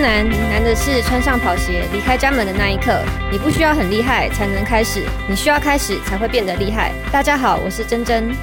[0.00, 3.04] 难难的是穿上跑鞋离开家门的那一刻。
[3.30, 6.94] 你不需要很厉害才能开始，你需要开始才会变得厉害。
[7.12, 8.34] 大家好，我是珍珍。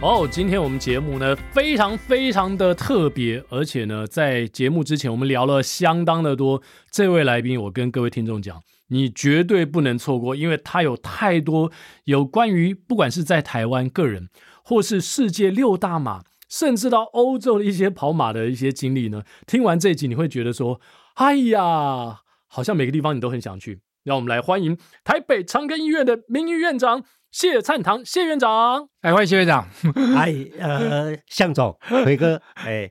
[0.00, 6.62] 哦，今天我们节目呢非常非常的特别，而且呢在节目之前我们聊了相当的多。
[6.88, 11.72] 这位来宾，我跟各位听众讲，你绝对不能错过，因为他有太多
[12.04, 14.28] 有关于不管是在台湾个人，
[14.62, 16.22] 或是世界六大马。
[16.52, 20.78] 甚至到欧洲的一些跑马的一些经历呢，听完这一集你会觉得说，
[21.14, 23.80] 哎呀，好像每个地方你都很想去。
[24.04, 28.90] 让我们来欢迎台北长庚医院的名誉院长谢灿堂谢院长。
[29.00, 29.66] 哎，欢迎谢院长。
[30.14, 32.90] 哎，呃，向总，奎哥， 哎，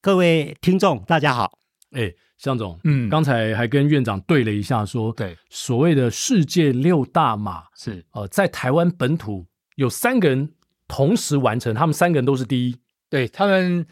[0.00, 1.58] 各位听众大家好。
[1.90, 10.52] 哎，向总，嗯，刚才还跟院长对了一下说，说对，所谓的世界六大马是呃，在台湾本土有三个人
[10.86, 12.76] 同时完成，他们三个人都是第一。
[13.12, 13.84] 对他们，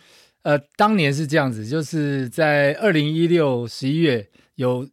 [0.45, 4.89] 呃，当年是这样子，就是在二零一六十一月有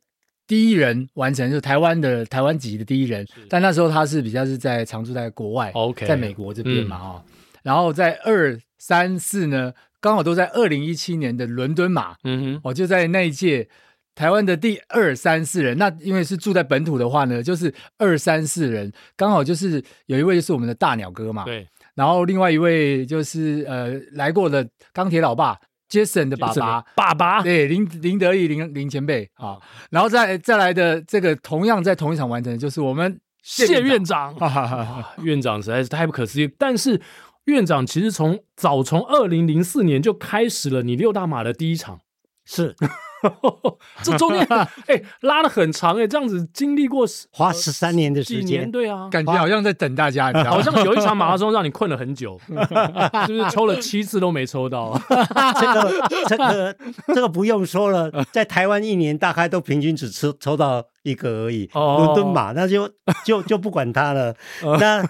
[0.46, 7.34] 第一人完成，就台湾的台湾籍的第一人，但那时候他是比较是在常住在国外，OK，在美国这边嘛，哈、嗯，
[7.64, 13.70] 然后在二三四呢，刚好都在二零一七年的伦敦马，嗯哼，我就在那一届
[14.14, 21.66] 台湾的第二三四人，那因为是住在本土的话呢，就是二三四人，刚好就是有一位就是我们的大鸟哥嘛，对。
[21.98, 25.58] 然后另外一位就是呃来过的钢铁老爸
[25.90, 26.86] Jason 的爸爸。
[26.96, 29.58] 爸爸，对林林德义林林前辈啊，
[29.90, 34.36] 然后再再来的这个同样在同一场完成的就是我们谢院长，
[35.24, 36.48] 院长实在是太不可思议。
[36.60, 37.02] 但是
[37.46, 42.00] 院长其实从早从二零零四年就开始了你六大马的第一场，
[42.46, 42.76] 是。
[44.04, 44.46] 这中间
[44.88, 55.00] 哎、欸、拉的很长哎、欸，这样子经历过花十三年的时间，对啊，感觉好像在等大家，你知道好像有一场马拉松让你困了很久， 是不是抽了七次都没抽到？
[55.10, 61.70] 这个这个这个不用说了，在台湾一年大概都平均只抽抽到一个而已。
[61.74, 62.90] 伦敦马那就
[63.26, 64.36] 就就不管它了。
[64.80, 65.04] 那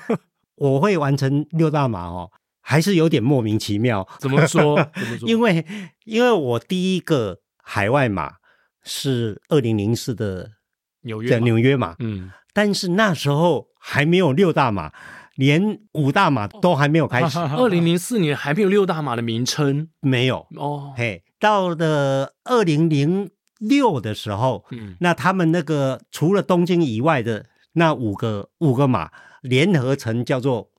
[0.55, 2.29] 我会完成六大马哦，
[2.61, 4.07] 还是有点莫名其妙。
[4.19, 4.75] 怎么说？
[4.95, 5.27] 怎么说？
[5.27, 5.65] 因为
[6.05, 7.39] 因为我第一个。
[7.69, 8.35] 海外马
[8.81, 10.51] 是二零零四的
[11.01, 14.93] 纽约纽约马，嗯，但是那时候还没有六大马，
[15.35, 17.37] 连五大马都还没有开始。
[17.59, 20.47] 二零零四年还没有六大马的名称，没有。
[20.55, 20.93] 哦。
[20.95, 23.29] 嘿，到了二零零
[23.59, 29.11] 六的时候，嗯，那他们那个除了东京以外的那五个五个马
[29.41, 30.69] 联合成叫做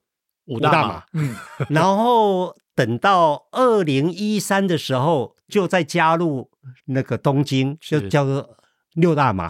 [0.47, 1.37] 五大马，嗯，
[1.69, 6.50] 然后等到二零一三的时候，就再加入。
[6.84, 8.59] 那个东京就叫做
[8.92, 9.48] 六大马，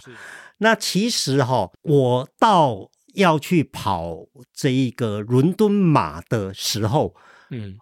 [0.59, 4.19] 那其实哈，我到要去跑
[4.55, 7.17] 这一个伦敦马的时候，
[7.51, 7.77] 嗯，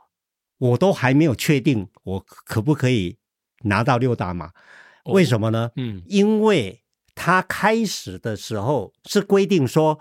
[0.56, 3.18] 我都还没有确定我可不可以
[3.64, 4.52] 拿到六大马，
[5.04, 5.70] 为什么呢？
[5.76, 6.82] 嗯，因为
[7.14, 10.00] 他开始的时候是规定说，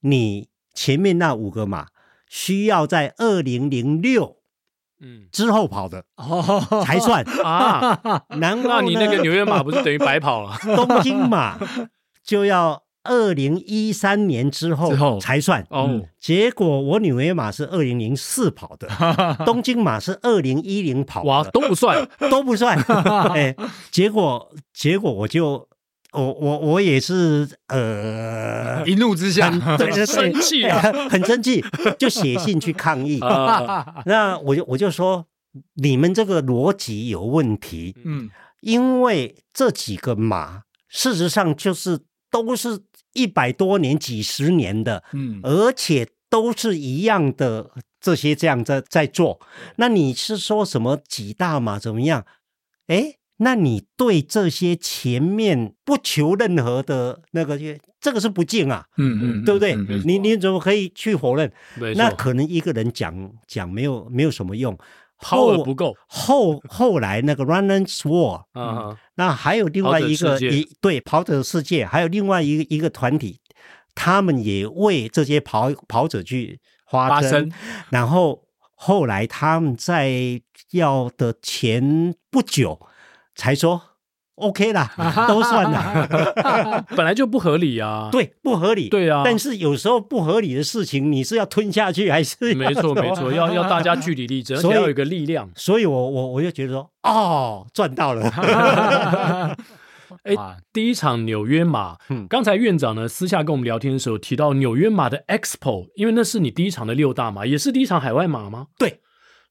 [0.00, 1.88] 你前面那五个马
[2.28, 4.37] 需要在二零零六。
[5.00, 7.98] 嗯，之后跑的哦才算 啊。
[8.40, 10.56] 然后你那个纽约马不是等于白跑了？
[10.74, 11.58] 东京马
[12.24, 16.02] 就要二零一三年之后才算哦。
[16.18, 18.88] 结果我纽约马是二零零四跑的，
[19.46, 22.76] 东京马是二零一零跑的，哇，都不算，都不算。
[23.34, 23.54] 哎，
[23.92, 25.67] 结果结果我就。
[26.12, 31.62] 我我我也是，呃，一怒之下，对对 对，生气啊， 很生气，
[31.98, 33.20] 就写信去抗议。
[34.06, 35.26] 那我就我就说，
[35.74, 37.94] 你们这个逻辑有问题。
[38.04, 42.00] 嗯，因为这几个马，事实上就是
[42.30, 42.80] 都是
[43.12, 47.70] 一百多年、几十年的，嗯，而且都是一样的
[48.00, 49.38] 这些这样在在做。
[49.76, 52.24] 那你是说什么几大马怎么样？
[52.86, 53.16] 哎。
[53.40, 57.56] 那你对这些前面不求任何的那个，
[58.00, 59.74] 这个是不敬啊，嗯嗯，对不对？
[59.74, 61.52] 嗯、你你怎么可以去否认？
[61.94, 64.76] 那可能一个人讲讲没有没有什么用
[65.20, 65.94] ，power 不够。
[66.08, 73.40] 后后来那个 Runner's World 啊，那还有另外一个一对跑者世界，还有另外一个一个团体，
[73.94, 76.58] 他们也为这些跑跑者去
[76.90, 77.52] 发声，
[77.90, 78.42] 然后
[78.74, 80.42] 后来他们在
[80.72, 82.80] 要的前不久。
[83.38, 83.80] 才说
[84.34, 84.92] OK 啦，
[85.28, 88.08] 都算了， 本来就不合理啊。
[88.12, 88.88] 对，不合理。
[88.88, 92.52] 对啊，但是有时候不合理的事情，你是要吞下去还是？
[92.54, 95.48] 没错，没错，要要大家据理力争，所以要有一个力量。
[95.54, 98.28] 所以我我我就觉得说，哦，赚到了。
[100.24, 100.34] 哎，
[100.72, 101.96] 第一场纽约马，
[102.28, 108.68] 刚才院长呢私下跟我们聊天的时候提到纽约马的 Expo，因为那是你第一场的六大马，也是第一场海外马吗？
[108.78, 109.00] 对，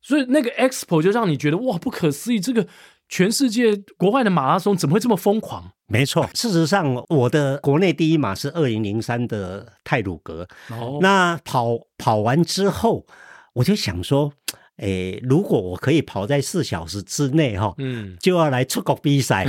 [0.02, 2.68] 所以那个 Expo 就让你觉得哇，不可思议，这个。
[3.10, 5.72] 全世界国外的马拉松怎么会这么疯狂？
[5.88, 10.46] 没错，事实上，我的国内第一马是二零零三的泰鲁格。
[10.70, 13.06] 哦，那跑跑完之后，
[13.54, 14.34] 我就想说，
[14.78, 19.46] 诶，如果我可以跑在四小时之内，哈，嗯，就要来出国比赛。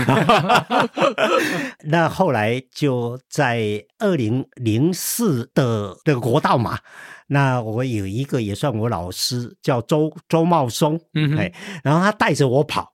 [1.82, 6.78] 那后来就在二零零四的这个国道马，
[7.26, 11.52] 那我有一个也算我老师，叫周周茂松，嗯，哎，
[11.82, 12.92] 然后他带着我跑。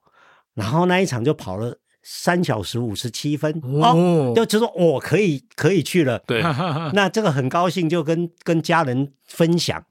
[0.54, 3.60] 然后那一场就跑了三小时五十七分。
[3.62, 6.18] 哦，就就说我可以可以去了。
[6.26, 6.42] 对，
[6.94, 9.84] 那这个很高兴，就跟跟家人分享。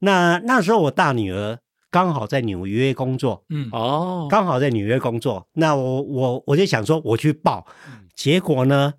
[0.00, 1.58] 那那时候我大女儿
[1.90, 3.68] 刚好在纽约工作，嗯。
[3.72, 5.48] 哦，刚好在纽约工作。
[5.54, 7.66] 那我我我就想说我去报，
[8.14, 8.94] 结果呢，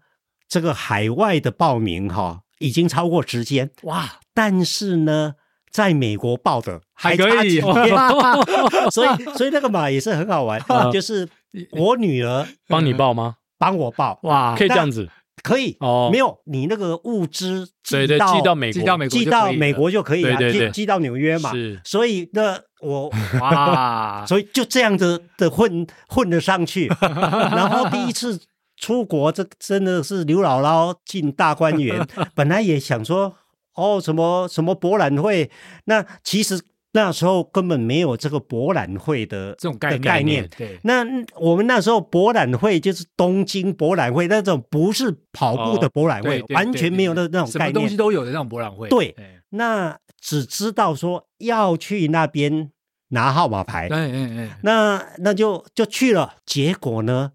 [0.48, 3.72] 这个海外的报名哈、哦、已经超过时间。
[3.84, 5.36] 哇，但是呢。
[5.74, 7.60] 在美国报的还可以，
[8.94, 10.62] 所以所以那个马也是很好玩，
[10.92, 11.28] 就是
[11.72, 13.38] 我女儿帮你报吗？
[13.58, 14.20] 帮我报。
[14.22, 15.10] 哇，可以这样子，
[15.42, 15.76] 可以。
[15.80, 23.12] 哦，没有你那个物资寄到寄到美国，寄到美国寄到美国就可以了，寄寄到纽约嘛，是，所以那我
[23.42, 28.40] 哇， 所以就这样子的混混了上去， 然后第一次
[28.78, 33.38] 出国，这真的是刘姥姥进大观园，本来也想说。
[33.76, 35.50] 哦，什么什么博览会？
[35.86, 36.62] 那其实
[36.94, 40.48] 那时候根本没有这个博览会的这种概念。
[40.56, 41.04] 对，那
[41.36, 47.74] 我们那时候博览会就是东京博览会那种，不是跑步的博览会，哦、完全没有那那种概念。
[47.74, 48.88] 什么东西都有的那种博览会。
[48.90, 49.16] 对，
[49.50, 52.72] 那只知道说要去那边
[53.10, 53.88] 拿号码牌。
[53.90, 57.32] 哎哎哎，那那就就去了，结果呢？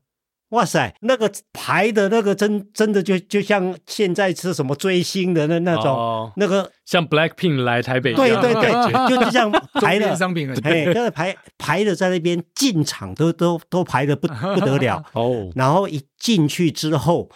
[0.51, 8.71] 哇塞，那个排的那个真真的就就像现在是什么追星的那那种、哦、那个像 Blackpink 来台北一样，对对对，
[9.11, 15.05] 就就像排的商品，哎，就是排排的在那边进场都都都排的不不得了。
[15.13, 15.51] 哦。
[15.55, 17.29] 然后一进去之后，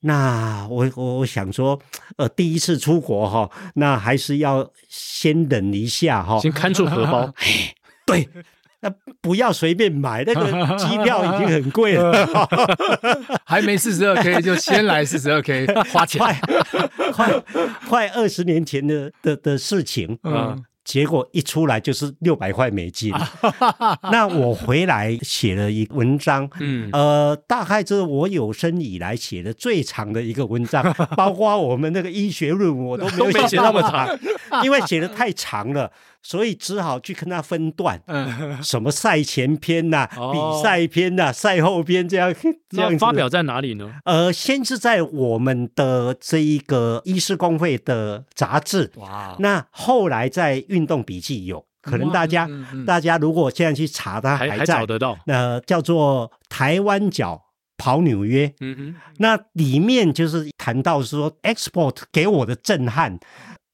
[0.00, 1.78] 那我我我想说，
[2.16, 7.32] 呃，第一次出国哈，那还是要先忍一下哈，先看住荷包，
[8.04, 8.28] 对。
[8.86, 10.44] 那不要随便买，那个
[10.78, 12.48] 机票已经很贵了，
[13.44, 16.40] 还没四十二 K 就先来四十二 K， 花钱，快
[17.12, 17.42] 快
[17.88, 23.12] 快二十年前的的的事情，嗯，结果一出来就是六百块美金。
[24.12, 34.16] 那我回来写了一文章，嗯，呃，大概这是我有生以来写的最长的一个文章，包括我们那个医学论文我都没有写那么长，
[34.62, 35.90] 因为写的太长了。
[36.22, 42.34] 所以只好去跟他分段，嗯，什么赛前篇呐、啊，哦、比赛篇呐、啊，赛后篇这样
[42.68, 43.92] 这样发表在哪里呢？
[44.04, 57.40] 呃，先是在我们的这一个医师公会的杂志，哇，那后来在运动笔记有，可能大家、嗯嗯、大家如果现在去查，它还在还找得到，呃，叫做台湾脚
[57.78, 63.18] 跑纽约，嗯哼，那里面就是谈到说，Export 给我的震撼，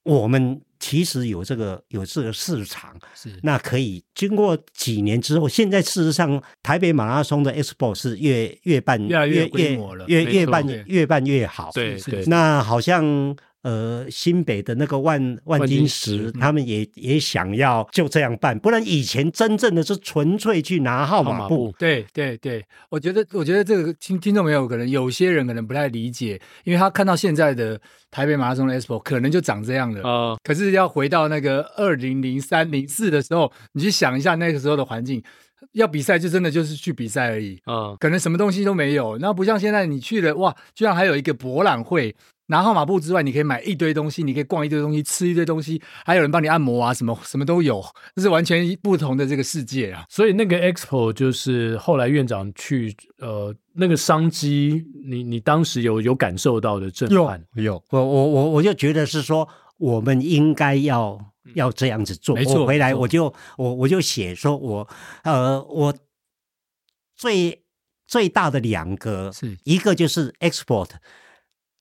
[0.05, 0.61] 我们。
[0.83, 11.71] 其实有这个有这个市场，是那可以经过几年之后，现在事实上台北马拉松的 Expo 是越越办越来越规模了，越越办越办越好。
[11.73, 13.37] 对对，那好像。
[13.63, 21.73] 呃，新北的那个万万金石，他们也也想要就这样办，不然以前真正的是纯粹去拿号码布。
[21.79, 30.37] 对对对，我觉得我觉得这个听听众朋友可能有些人可能不太理解，因为他看到现在的台北马拉松的 Expo 可能就长这样了啊。
[30.43, 35.23] 可是要回到那个二零零三零四的时候，你去想一下那个时候的环境，
[35.73, 39.19] 要比赛就真的就是去比赛而已啊，可能什么东西都没有。
[39.19, 42.15] 那不像现在你去了哇，居然还有一个博览会。
[42.47, 47.83] 拿号码布之外，你可以买一堆东西，你可以逛一堆东西，吃一堆东西，还有人帮你按摩啊，什么什么都有，
[48.15, 50.05] 这是完全不同的这个世界啊。
[50.11, 57.43] 所以那个 Expo 就是后来院长去呃那个商机，你你当时有有感受到的震撼？
[57.55, 59.49] 有，有我我我我就觉得是说，
[59.83, 61.19] 我们应该要
[61.55, 62.39] 要这样子做。
[62.47, 64.89] 我回来我就我我就写说我
[65.25, 65.95] 呃我
[67.17, 67.65] 最
[68.07, 69.59] 最大的两个是。
[69.65, 70.91] 一个就是 export。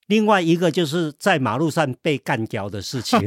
[0.08, 3.17] 另外一个就是在马路上被干掉的事情，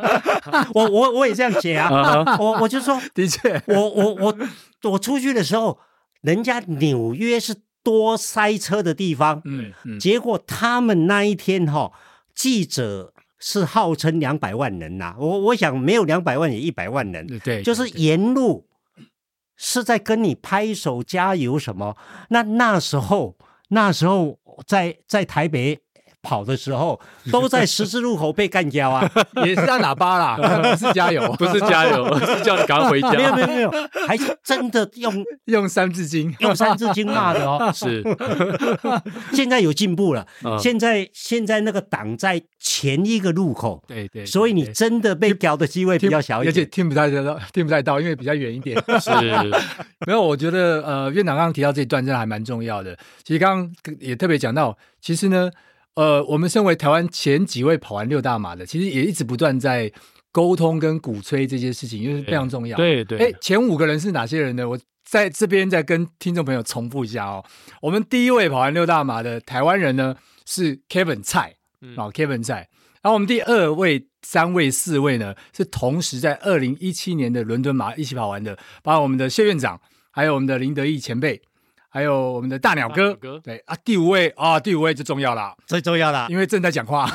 [0.72, 4.38] 我我我也这样写啊，我我就说，的确，我我我
[4.84, 5.78] 我出去的时候，
[6.22, 9.98] 人家纽约是多塞车的地方，嗯，嗯。
[10.00, 11.92] 结果他们那一天哈、哦，
[12.34, 13.12] 记者
[13.48, 18.66] 是号称两百万人呐、啊，我我想没有两百万也一百万人，对，就是沿路
[19.54, 21.96] 是在跟你拍手加油什么，
[22.30, 23.36] 那那时候
[23.68, 25.80] 那时候在在台北。
[26.26, 29.08] 跑的时候 都在十字路口被干掉啊，
[29.46, 33.12] 也是按喇叭啦，不是加油， 不是加油，是叫你赶快回家。
[33.12, 33.70] 没有没有没有，
[34.08, 37.70] 还是真的用用三字经，用三字经骂的哦。
[37.72, 38.02] 是，
[39.32, 40.26] 现在有进步了。
[40.58, 48.76] 现在现在那个挡在前一个路口，对对，所以你真的被屌的机会比较小一点，而且听不太到，听不太到，因为比较远一点。
[49.00, 49.10] 是，
[50.06, 52.96] 没有，我觉得呃，院长刚刚提到这一段真的还蛮重要的。
[53.22, 55.50] 其实刚刚也特别讲到，其实呢。
[55.96, 59.90] 呃，我们身为台湾前几位跑完六大马的，其实也一直不断在
[60.30, 62.76] 沟通跟鼓吹这些事情，因为非常重要。
[62.76, 64.68] 对对，哎，前五个人是哪些人呢？
[64.68, 67.42] 我在这边再跟听众朋友重复一下哦。
[67.80, 71.54] 我们第一位跑完六大马的台湾人呢是 Kevin 蔡，
[71.96, 72.68] 啊 Kevin 蔡。
[73.00, 81.40] 然后我们第二位、三位、四位呢是同时在二零一七年的伦敦马一起跑完的，包括我们的谢院长，还有我们的林德义前辈。
[81.96, 83.40] 还有我们的大鸟哥，哥。
[83.42, 87.10] 对啊，第五位啊，第五位就重要了，最重要了，因为正在讲话，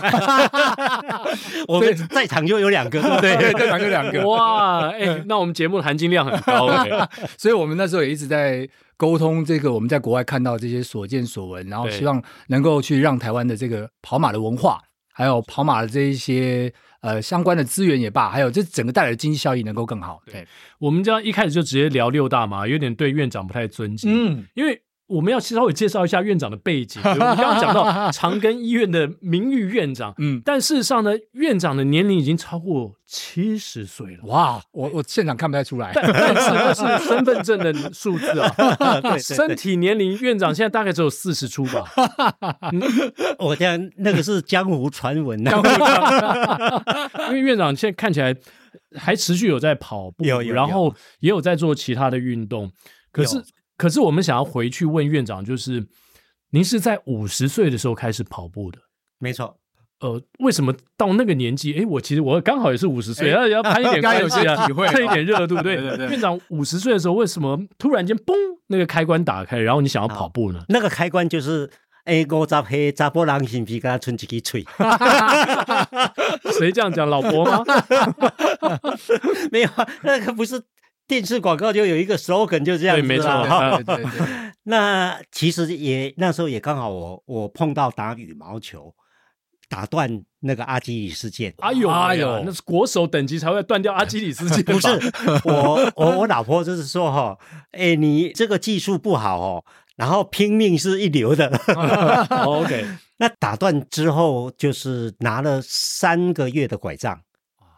[1.69, 6.67] 我们在场就有两个， 对，在场就两个，哇，哎、欸，那我们节目的含金量很高，
[7.37, 14.81] 所以我们那时候也一直在沟通这个我们在国外看到这些所见所闻，然后希望能够去让台湾的这个跑马的文化，
[15.13, 16.73] 还有跑马的这一些。
[17.01, 20.21] 呃，相关的资源也罢，还有这整个带来的经济效益能够更好。
[20.25, 20.47] 对，
[20.79, 24.09] 我们这样一开始就直接聊六大嘛，有点对院长不太尊敬。
[24.11, 24.81] 嗯，因为。
[25.11, 27.01] 我们要稍微介绍一下院长的背景。
[27.05, 34.19] 我们刚刚讲到长庚医院的名誉院长，嗯，但事实上呢，院长的年龄已经超过七十岁了。
[34.23, 38.49] 哇，我我现场看不太出来，但是那是身份证的数字啊。
[39.03, 41.83] 对，身体年龄，院长现在大概只有四十出吧。
[43.39, 45.51] 我这样那个是江湖传闻呐，
[47.27, 48.33] 因为院长现在看起来
[48.95, 52.71] 还持续有在跑步，有，然后也有在做其他的运动，
[53.11, 53.43] 可是。
[53.81, 55.83] 可是我们想要回去问院长，就是
[56.51, 58.77] 您是在五十岁的时候开始跑步的？
[59.17, 59.57] 没错。
[60.01, 61.73] 呃，为什么到那个年纪？
[61.73, 66.09] 哎，我其实我刚好也是五十岁，要要攀一点 关系啊，蹭一点热度，对对对。
[66.09, 68.35] 院长五十岁的时候，为什么突然间嘣，
[68.67, 70.63] 那个开关打开，然后你想要跑步呢？
[70.69, 71.67] 那个开关就是
[72.03, 74.63] 哎，我扎黑扎波浪心皮跟他吹几个吹。
[76.59, 77.09] 谁这样讲？
[77.09, 77.63] 老婆吗？
[79.51, 79.69] 没有，
[80.03, 80.61] 那个不是。
[81.11, 83.01] 电视广告就有一个 slogan，就这样子。
[83.01, 83.27] 对，没错。
[83.83, 84.51] 对对对。
[84.63, 88.95] 那其实也那时候也刚好我我碰到打羽毛球，
[89.67, 91.53] 打断那个阿基里斯腱。
[91.57, 94.63] 哎呦哎呦，那是国手等级才会断掉阿基里斯腱。
[94.71, 94.87] 不是，
[95.43, 97.37] 我我我老婆就是说哈，
[97.71, 99.65] 哎，你这个技术不好哦，
[99.97, 101.47] 然后拼命是一流的。
[102.47, 102.87] OK，
[103.17, 107.19] 那打断之后就是拿了三个月的拐杖，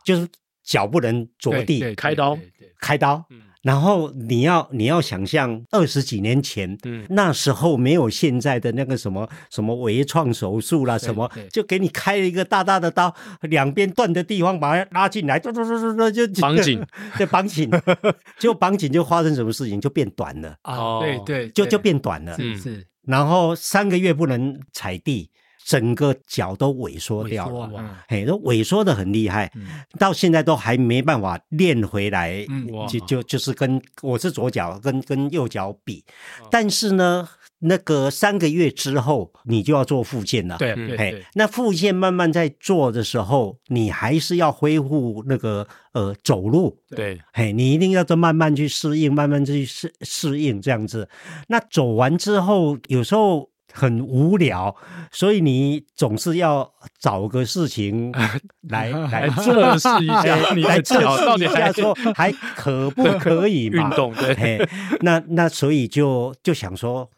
[0.05, 0.27] 就是。
[0.63, 2.37] 脚不能着地，开刀，
[2.79, 3.25] 开刀。
[3.61, 6.77] 然后你要你要想象二十几年前，
[7.07, 16.85] 那时候没有现在的那个什么什么微创手术啦，什么就给你开了一个大大的刀，两边断的地方把它拉进来，就就绑紧，
[17.17, 17.71] 就绑紧，
[18.37, 20.57] 就绑紧就发生什么事情就变短了。
[20.65, 22.85] 哦，对对，就就变短了，是是。
[23.03, 25.29] 然后三个月不能踩地。
[25.65, 29.65] 整个脚都萎缩掉了，嘿，都萎缩的很厉害，嗯、
[29.97, 36.03] 到现在都还没办法练回来，嗯、就就就是跟我是左脚跟跟右脚比，
[36.41, 37.27] 哦、但是呢，
[37.59, 51.07] 那个三个月之后你就要做复健了，对，对，嘿，那复健慢慢在做的时候，你还是要恢复那个呃走路，对，嘿，你一定要再慢慢去适应，慢慢去适适应这样子，
[51.47, 53.52] 那走完之后有时候。
[53.73, 54.73] 很无聊，
[55.11, 58.11] 所以你总是要找个事情
[58.69, 63.89] 来来测试一下，你来测试一下，说还可不可以嘛？
[63.89, 64.69] 运动对，
[65.01, 67.09] 那那所以就就想说，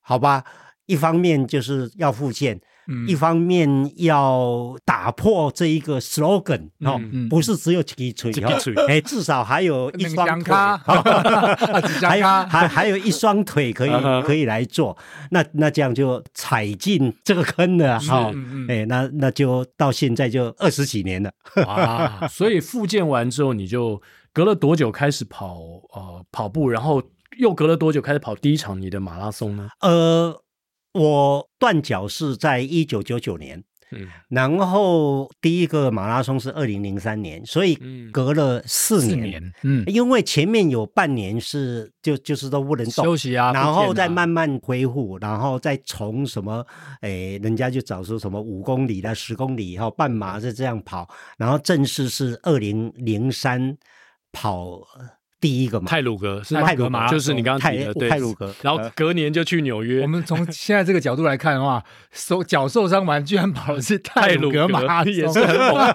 [0.00, 0.44] 好吧，
[0.86, 2.60] 一方面就是要复健，
[3.06, 10.54] 一方面要打破这一个 slogan 哦，不是只有几个锤哦，哎，至少还有一双腿，
[12.06, 13.90] 还有还还有一双腿可以
[14.24, 14.96] 可以来做，
[15.30, 18.32] 那那这样就踩进这个坑了哈，
[18.68, 21.32] 哎，那那就到现在就二十几年了，
[21.66, 24.00] 哇， 所以复健完之后，你就
[24.32, 25.56] 隔了多久开始跑
[25.92, 27.02] 呃跑步，然后
[27.38, 29.68] 又隔了多久开始跑第一场你的马拉松呢？
[29.80, 30.42] 呃。
[30.96, 33.62] 我断脚是在一九九九年，
[33.92, 37.78] 嗯，然后第一个马拉松是二零零三年，所以
[38.10, 46.64] 隔了四年，嗯、年嗯，因为前面有半年是就就是都不能动休息啊，然后再慢慢恢复，然后再从什么，
[47.00, 53.76] 哎，人家就找出什么五公里的十公里，以后半马是这样跑，然后正式是二零零三
[54.32, 54.80] 跑。
[55.46, 58.52] 第一个嘛，泰鲁格是泰鲁阁，就是你刚刚提的对，太鲁格。
[58.62, 60.02] 然后隔年就去纽约。
[60.02, 65.94] 我们从现在这个角度来看的话，手脚受伤完，居然跑的是泰鲁格马拉松，也是很猛。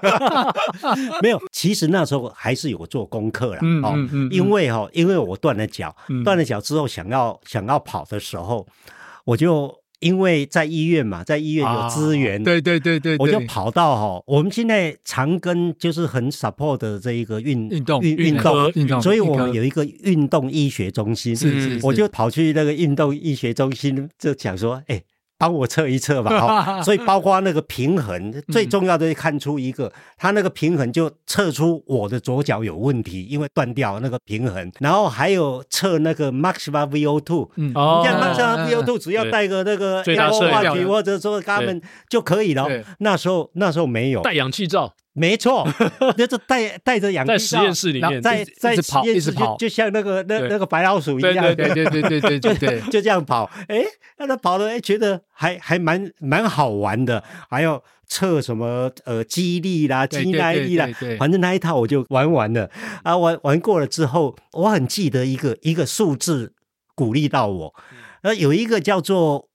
[1.21, 3.93] 没有，其实那时候还是有做功课了哦，
[4.31, 5.93] 因为哈，因为我断了脚，
[6.23, 8.65] 断了脚之后想要想要跑的时候，
[9.25, 9.80] 我就。
[10.01, 18.71] 因为在医院嘛，在医院有资源，对对对对，我就跑到哈，我们现在长庚就是很 support 的这一个运运动运运动。
[18.75, 25.01] 运动，所以我们有一个运动医学中心，是是，我就跑去那个运动医学中心，就讲说，哎。
[25.41, 42.67] 帮我测一测吧， 所以包括那个平衡，最重要的是看出一个，他那个平衡就测出我的左脚有问题，因为断掉那个平衡，然后还有测那个 maximum VO2，嗯，像 maximum VO2 只要带个那个氧化体或者说他们就可以了。
[42.99, 44.21] 那时候那时候没有。
[44.21, 44.93] 带氧气罩。
[45.13, 45.67] 没错，
[46.15, 53.49] 就是带带着氧气，在实验室里面，在在实验室就就像那个那那个白老鼠一样，对对对对对，对 就这样跑。
[53.67, 53.83] 哎，
[54.17, 57.21] 那他跑了哎，觉得还还蛮蛮好玩的。
[57.49, 60.87] 还有测什么呃肌力啦、肌耐力啦，
[61.19, 62.69] 反正那一套我就玩完了。
[63.03, 66.53] 啊，玩玩过了之后，我很记得一个一个数字
[66.95, 67.75] 鼓励到我。
[68.21, 69.50] 呃，有一个叫做。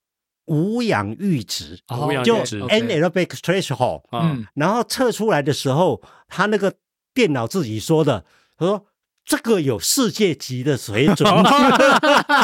[0.46, 1.76] 无氧阈值，
[2.24, 2.36] 就
[2.68, 6.72] anaerobic threshold，嗯，然后测出来的时候，他那个
[7.12, 8.24] 电脑自己说的，
[8.56, 8.86] 他说
[9.24, 11.28] 这个有世界级的水准，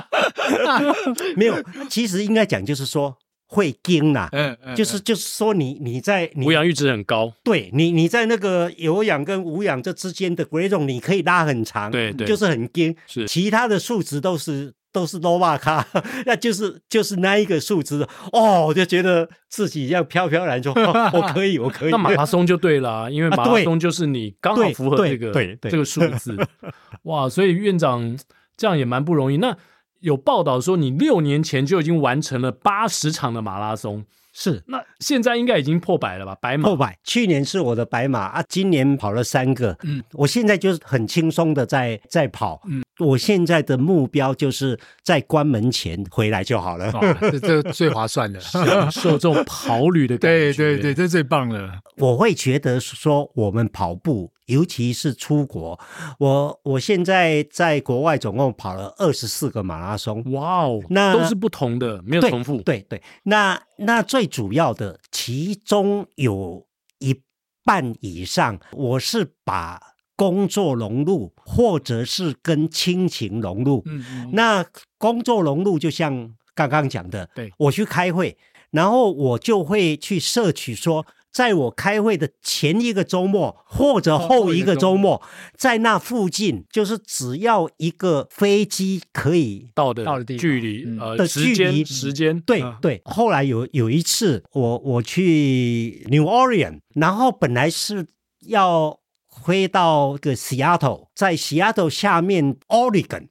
[1.36, 13.28] 没有，其实应该讲就是说会惊呐，嗯，就是就是说你你在无氧阈值很高，对你你在那个有氧跟无氧这之间的 gradient 你可以拉很长，对对，就是很惊，是。
[13.28, 14.74] 其他的数值都是。
[14.92, 15.86] 都是 nova 卡，
[16.26, 21.90] 那就是就是那一个数字哦，我就觉得自己这样飘飘然说，哦， 我可以，我可以。
[21.90, 26.36] 那马拉松就对了，因为马拉松就是你刚好符合这个对这个数字。
[27.04, 28.16] 哇，所以院长
[28.56, 29.38] 这样也蛮不容易。
[29.38, 29.56] 那
[30.00, 34.04] 有报道说你六年前就已经完成了八十场的马拉松。
[34.32, 36.34] 是，那现在应该已经破百了吧？
[36.40, 36.68] 白马？
[36.68, 46.90] 破百，去年是我的白马啊，今年跑了三个，嗯，我现在就是很轻松的在在跑，嗯，我现在的目标就是在关门前回来就好了，
[47.20, 51.80] 这这最划算的， 享受这种跑旅的感觉，对对对，这最棒了。
[51.98, 54.32] 我会觉得说我们跑步。
[54.46, 55.78] 尤其是出国，
[56.18, 62.60] 我我现在在国外总共跑了二十四个马拉松，哇哦，那都是不同的，没有重复。
[62.60, 66.66] 对对，对，那那最主要的，其中有
[66.98, 67.22] 一
[67.64, 69.80] 半以上，我是把
[70.16, 73.82] 工作融入，或者是跟亲情融入。
[73.86, 74.30] 嗯嗯。
[74.32, 74.64] 那
[74.98, 78.36] 工作融入，就像刚刚讲的，对，我去开会，
[78.70, 81.06] 然后我就会去摄取说。
[81.32, 85.22] 在我开会的前一个周末或者后一个周末，
[85.56, 93.00] 在那附近，就是只要一个飞机可以到的距离，呃，的距离时间，对对。
[93.06, 98.06] 后来有有一次，我我去 New Orleans，然后本来是
[98.46, 99.00] 要
[99.44, 103.28] 飞到个 Seattle，在 Seattle 下面 Oregon，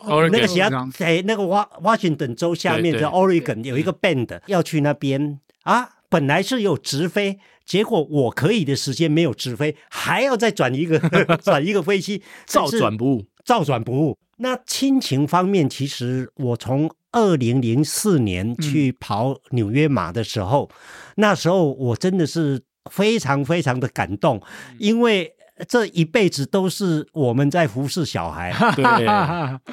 [0.00, 5.40] 那个 Seattle 在那个华华盛顿州下面的 Oregon 有一个 band 要去那边。
[5.64, 5.90] 啊。
[6.08, 10.98] 本来是有直飞，结果我可以的时间没有直飞，还要再转一个
[11.42, 14.18] 转一个飞机，照转不误，照转不误。
[14.38, 20.76] 那亲情方面，其实我从二零零四年去跑纽约马的时候，嗯、
[21.16, 24.42] 那时候我真的是非常非常的感动，
[24.78, 25.32] 因为
[25.68, 28.52] 这一辈子都是我们在服侍小孩。
[28.74, 28.84] 对，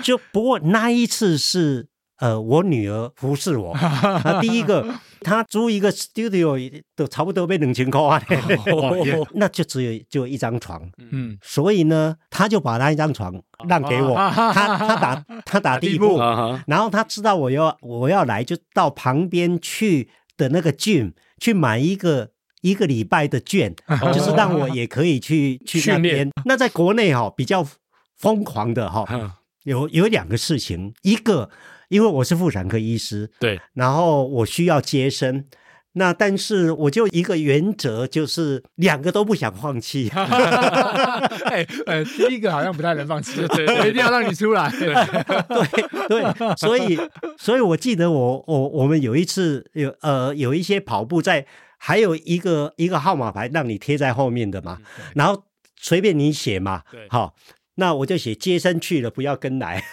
[0.04, 1.91] 就不过那一次是。
[2.22, 3.76] 呃，我女儿服侍我。
[4.24, 4.86] 那第一个，
[5.22, 8.22] 她租一个 studio 都差不多被两千块啊，
[9.34, 10.80] 那就只有就一张床。
[11.00, 13.34] 嗯，所以呢，她就把那一张床
[13.68, 14.16] 让给我。
[14.16, 16.20] 她她打她打地铺，
[16.68, 20.08] 然后她知道我要我要来，就到旁边去
[20.38, 22.30] 的那个 gym 去买一个
[22.62, 23.74] 一个礼拜的券，
[24.14, 26.30] 就是让我也可以去去那边。
[26.46, 27.66] 那在国内哈比较
[28.16, 29.08] 疯狂的哈，
[29.64, 31.50] 有有两个事情，一个
[31.92, 35.46] 因为我是妇产科医师，对，然后我需要接生。
[35.94, 40.10] 那但是我就一个原则，就是两个都不想放弃。
[40.16, 44.72] 哎，呃，第一个好像不太能放弃， 对，一定要让你出来。
[44.80, 44.94] 对
[46.08, 46.98] 对对，所以
[47.38, 51.46] 所以我记得我我我们有一次有呃有一些跑步在，
[51.78, 54.78] 还有一个一个号码牌让你贴在后面的嘛，
[55.14, 55.44] 然后
[55.76, 57.36] 随便你写嘛，好，
[57.82, 59.84] 那我就写接生去了，不要跟来。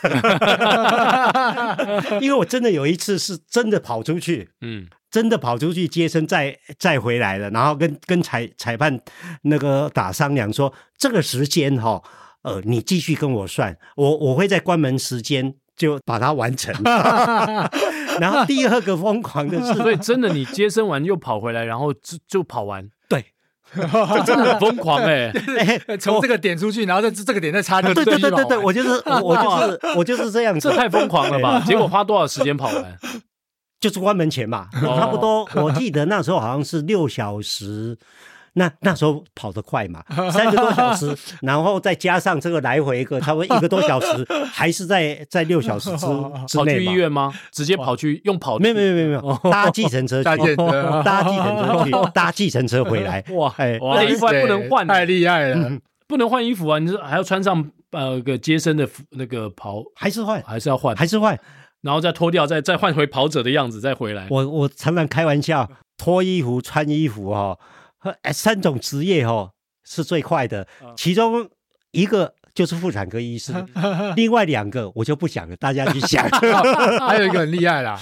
[2.20, 4.86] 因为我真的有一次是真的跑出去，嗯。
[5.10, 9.00] 真的跑出去接生，再再回来了，然后跟跟裁裁判
[9.40, 12.02] 那个打商量说，这个时间哈，
[12.42, 16.74] 呃，你继续跟我算，我我会在关门时间就把它完成。
[18.20, 22.86] 然后第二个疯狂的是，所以真的你接生完又跑回来，然后就就跑完，
[23.76, 28.90] 对，真的很疯狂哎、欸，从这个点出去，然后在这个点再插进去，对对对对对，我就是
[29.22, 31.62] 我就是我就是这样子，这太疯狂了吧？
[31.66, 32.98] 结果花多少时间跑完？
[33.80, 35.48] 就是关门前吧，差不多。
[35.54, 37.96] 我记得那时候好像是六小时，
[38.58, 46.06] 那那时候跑得快嘛， 三个多小时，然后再加上这个来回一个，差不多一个多小时， 还是在在六小时之
[46.46, 46.74] 之内。
[46.74, 47.32] 跑去医院吗？
[47.50, 48.58] 直接跑去用跑？
[48.58, 50.24] 没有没有没有没有，搭计程车去，
[51.04, 53.24] 搭计程车去，搭计程车回来。
[53.30, 55.70] 哇，哎，那衣服还不能换，太厉害了，
[56.06, 56.78] 不能换衣服啊！
[56.78, 60.42] 你说还要穿上呃个接生的服那个袍，还是换？
[60.42, 60.96] 还是要换？
[60.96, 61.38] 还是换？
[61.82, 64.26] 然后再脱掉，再再换回跑者的样子，再回来。
[64.30, 67.58] 我我常常开玩笑，脱衣服、穿衣服哈、哦，
[68.32, 69.50] 三种职业哈、哦、
[69.84, 70.66] 是最快的。
[70.96, 71.48] 其中
[71.90, 73.52] 一个就是妇产科医师，
[74.16, 76.28] 另外两个我就不想了，大家去想。
[77.08, 77.98] 还有一个很厉害啦，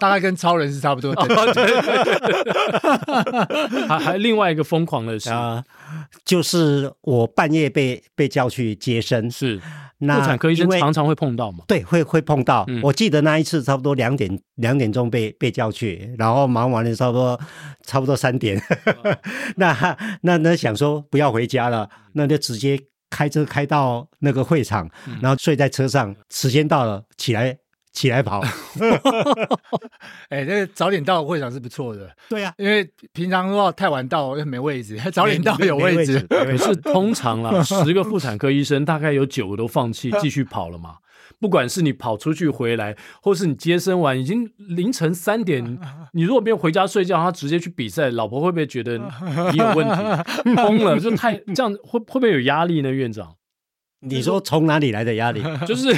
[0.00, 1.22] 大概跟超人是差不多的。
[3.88, 5.62] 还还另外一个疯狂的事啊，
[6.24, 9.60] 就是我半夜被被叫去接生是。
[10.08, 11.64] 妇产科医生常常会碰到嘛？
[11.68, 12.64] 对，会会碰到。
[12.68, 17.38] 嗯、我记得那一次差不多两点两点钟被被叫去，然后忙完了差不多
[17.84, 18.58] 差不多三点，
[19.04, 19.16] 哦、
[19.56, 22.78] 那那那想说不要回家了，那就直接
[23.10, 27.56] 开车开到那个会场，嗯、然后睡在车上，时间到了起来。
[27.92, 28.40] 起来跑，
[30.30, 32.10] 哎、欸，这个早点到会场是不错的。
[32.28, 36.18] 对呀、啊，因为平常的话太晚到又没位置， 早点到有位置。
[36.28, 40.96] 可是通常啦， 十个妇产科医生大概有九个都放弃继续跑了嘛。
[41.38, 45.78] 不管是你跑出去回来，或是你接生完已经凌晨三点，
[46.12, 50.54] 你如果没有回家睡觉，他直接去比赛，老婆会不会觉得你有问题？
[50.54, 52.90] 疯了，就太这样会会不会有压力呢？
[52.90, 53.34] 院长？
[54.02, 55.42] 你说从哪里来的压力？
[55.66, 55.88] 就是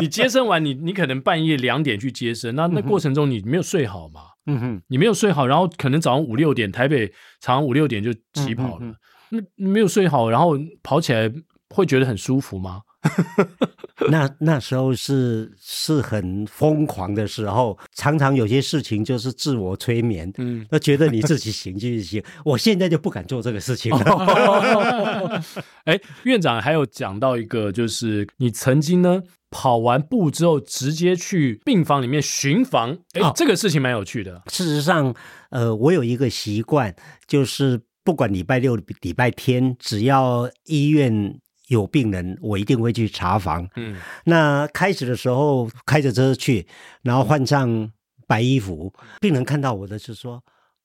[0.00, 4.20] 你接生完，你你可能半夜两点去接生，那那过程中你没有睡好嘛？
[4.46, 7.06] 嗯哼，你没有睡好，然后可能早上五六点，台北
[7.40, 8.94] 早上五六点就起跑了，
[9.30, 11.32] 那没有睡好，然后跑起来
[11.70, 12.82] 会觉得很舒服吗？
[14.10, 22.22] 那那时候是是很疯狂的时候，常常有些事情就是自我催眠，嗯，那觉得你自己行就行。
[22.44, 25.42] 我现在就不敢做这个事情了。
[25.84, 34.42] 哎，院长还有讲到一个，就是你曾经呢跑完步之后，直接去病房里面巡房，哎，哦，这个事情蛮有趣的。
[34.48, 35.14] 事实上，
[35.50, 36.94] 呃，我有一个习惯，
[37.26, 41.40] 就是不管礼拜六、礼拜天，只要医院。
[41.68, 43.68] 有病人，我一定会去查房。
[43.76, 46.66] 嗯，那开始的时候开着车去，
[47.02, 47.90] 然后换上
[48.26, 50.42] 白衣服，病人看到我的是说，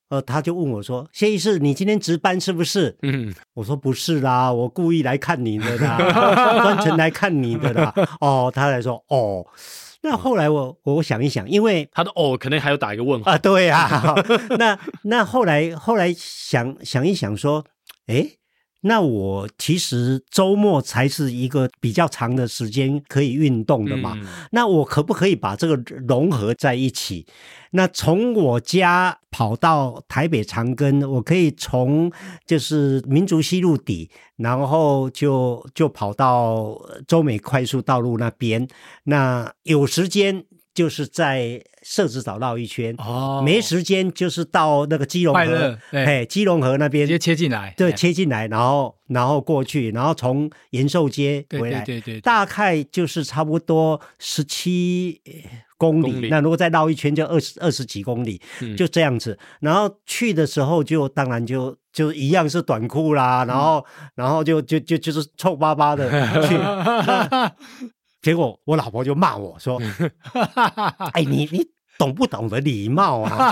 [0.10, 5.98] 呃，他就问我说：“谢医师，你今天值班是不是？”嗯，我说不是啦，我故意来看你的啦，
[6.62, 7.94] 专程来看你的啦。
[8.20, 9.46] 哦，他来说哦，
[10.02, 14.16] 那后来我我想一想，因为他的哦，可能还要打一个问号啊，对啊。
[14.58, 17.64] 那那后来后来想想一想说，
[18.08, 18.40] 诶
[18.82, 24.14] 那我其实周末才是一个比较长的时间可以运动的嘛。
[24.16, 25.76] 嗯、那我可不可以把这个
[26.08, 27.26] 融合在一起？
[27.72, 32.12] 那从我家跑到台北长庚，我可以从
[32.46, 36.76] 就是民族西路底，然后就就跑到
[37.08, 38.68] 中美快速道路那边。
[39.04, 40.46] 那有时间。
[40.74, 55.22] 就是在社子岛绕一圈，哦，没时间就是到那个基隆河，哎，基隆河那边直接切进来，对，切进来，然后然后过去，然后从延寿街回来，对对对，大概就是差不多十七
[55.78, 56.30] 公里。
[56.30, 58.42] 那如果再绕一圈，就二十二十几公里，
[58.78, 59.38] 就这样子。
[59.60, 66.10] 然后去的时候就当然就就一样是短裤啦，然后然后就就就就是臭巴巴的
[66.48, 66.56] 去。
[68.22, 69.82] 结果我老婆就骂我说
[71.14, 71.66] ：“哎，你你
[71.98, 73.52] 懂不懂得礼貌啊？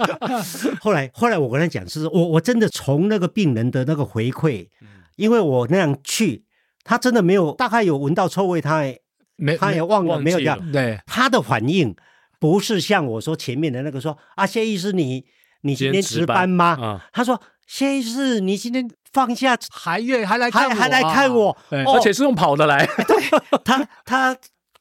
[0.80, 4.68] 后来后来我跟他讲，是我我真的从那个病人的那个回馈，
[5.16, 6.44] 因为我那样去，
[6.84, 9.00] 他真的没有，大概有闻到臭味，他也
[9.36, 11.00] 没他也忘了没有讲，对。
[11.06, 11.94] 他的反应
[12.38, 15.24] 不是像我说前面的那个说啊，谢医师你
[15.62, 16.76] 你今天值班吗？
[16.80, 23.16] 嗯、他说谢医师你今天放下还愿还来看还还来看我，哦、而且是用跑的来，对
[23.64, 24.36] 他他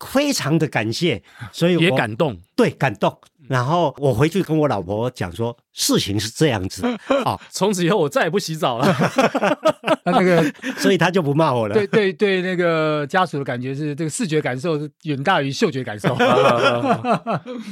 [0.05, 3.19] 非常的感谢，所以我也感动，对感动。
[3.47, 6.85] 然后我回去跟我老婆讲说，事情是这样子
[7.23, 8.93] 啊，从此以后我再也不洗澡了。
[10.03, 10.43] 那个，
[10.79, 11.73] 所以他就不骂我了。
[11.73, 16.13] 对对对，那个家属的感觉是，这个视觉感受是远大于嗅觉感受。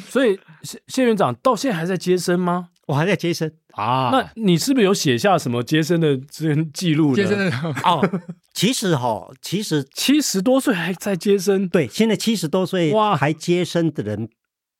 [0.07, 2.69] 所以谢谢院长到现在还在接生吗？
[2.87, 4.09] 我还在接生啊。
[4.11, 7.23] 那你是不是有写下什么接生的这记录呢？
[7.23, 7.51] 接生的
[7.83, 8.21] 哦，
[8.53, 13.15] 其实哈，其实七十多岁还在接生，对，现在七十多岁哇。
[13.15, 14.29] 还接生的人。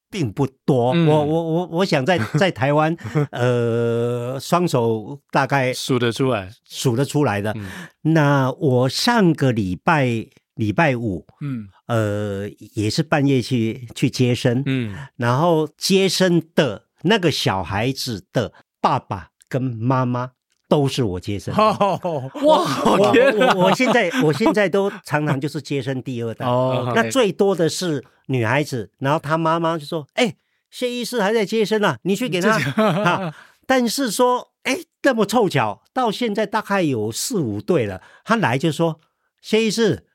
[0.07, 2.95] 并不多，嗯、我我我我想在 在台湾，
[3.31, 7.51] 呃，双手大概数得出来，数得出来的。
[7.57, 7.67] 嗯、
[8.13, 18.53] 那我上个礼拜礼拜五，嗯，呃，也是半夜去去接生，嗯，然后接生的那个小孩子的
[18.85, 20.31] 爸爸跟妈妈。
[20.67, 21.99] 都是我接生，哇！
[22.41, 26.91] 我天我我现在我现在都常常就是接生第二代哦。
[26.95, 30.35] 那最多的是女孩子，然后她妈妈就说：“哎，
[30.71, 32.57] 谢医师还在接生啊，你去给他。
[33.67, 38.99] ”但是说：“哎，这么凑巧，到现在大概有四五对了。”他来就说
[39.39, 40.07] ：“谢医师，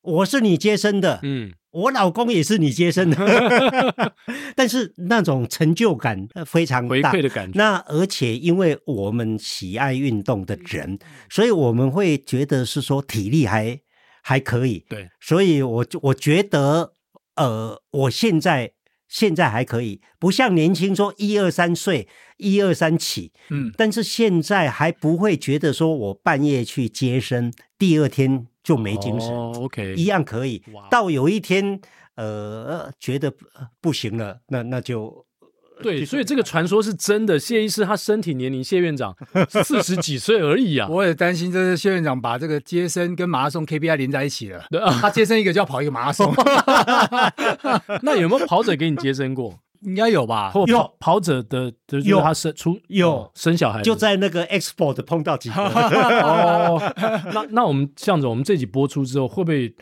[0.00, 1.54] 我是你接生的。”嗯。
[1.70, 4.14] 我老公也是你接生的，
[4.56, 7.58] 但是那种成就感非常大，回馈的感觉。
[7.58, 13.78] 那而且因为我们喜爱运动的人，所以我们会觉得是说体力还
[14.22, 14.84] 还可以。
[14.88, 16.92] 对，所以我我觉得，
[17.36, 18.72] 呃，我现在
[19.06, 28.46] 现在还可以，不像年轻说一二三岁一二三起，嗯，但是现在还不会觉得说我半夜去接生，第二天。
[28.68, 30.62] 就没精神，哦，OK，一样可以。
[30.90, 31.80] 到有一天，
[32.16, 33.32] 呃，觉得
[33.80, 35.24] 不行了，那那就
[35.82, 36.04] 对。
[36.04, 37.38] 所以这个传说是真的。
[37.38, 39.16] 谢医师他身体年龄，谢院长
[39.48, 40.86] 四十几岁而已啊。
[40.92, 44.62] 我也担心，这是谢院长把这个接生跟马拉松 KPI 连在一起了。
[45.00, 46.30] 他接生一个就要跑一个马拉松。
[48.04, 49.58] 那有没有跑者给你接生过？
[49.82, 50.50] 应该有吧？
[50.50, 55.62] 或跑跑者的，就是他生出有生小孩，就在那个 export 碰到几个。
[55.62, 56.80] 哦，
[57.32, 59.74] 那那我们这样子，我们这集播出之后，会不会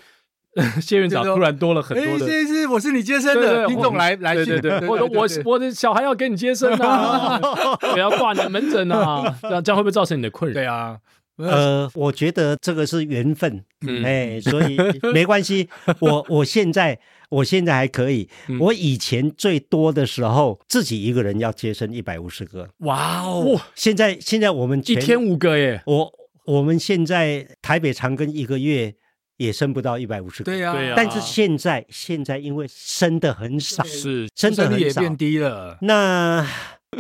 [0.81, 2.27] 谢院长突然多了很多的？
[2.27, 7.41] 谢医师，我是你接生的，听众来来对对对，我我我的小孩要给你接生啊，
[7.93, 10.55] 我要挂你的门诊啊， 这样这样会不会造成你的困扰？
[10.55, 10.99] 对啊。
[11.39, 14.75] 呃，我觉得这个是缘分，嗯、哎，所以
[15.13, 15.69] 没关系。
[15.99, 16.99] 我 我现在
[17.31, 18.29] 我现在还可以。
[18.49, 22.69] 嗯、我以前最多的时候，自己一个人要接生一百五十个。
[22.79, 23.61] 哇哦！
[23.75, 25.83] 现在现在我们一天五个耶。
[25.87, 26.13] 我
[26.47, 28.95] 我们现在台北长庚一个月
[29.37, 30.53] 也生不到一百五十个。
[30.53, 35.79] 对呀、啊，但是现在现在因为生的很少，是生的也变低了。
[35.83, 36.47] 那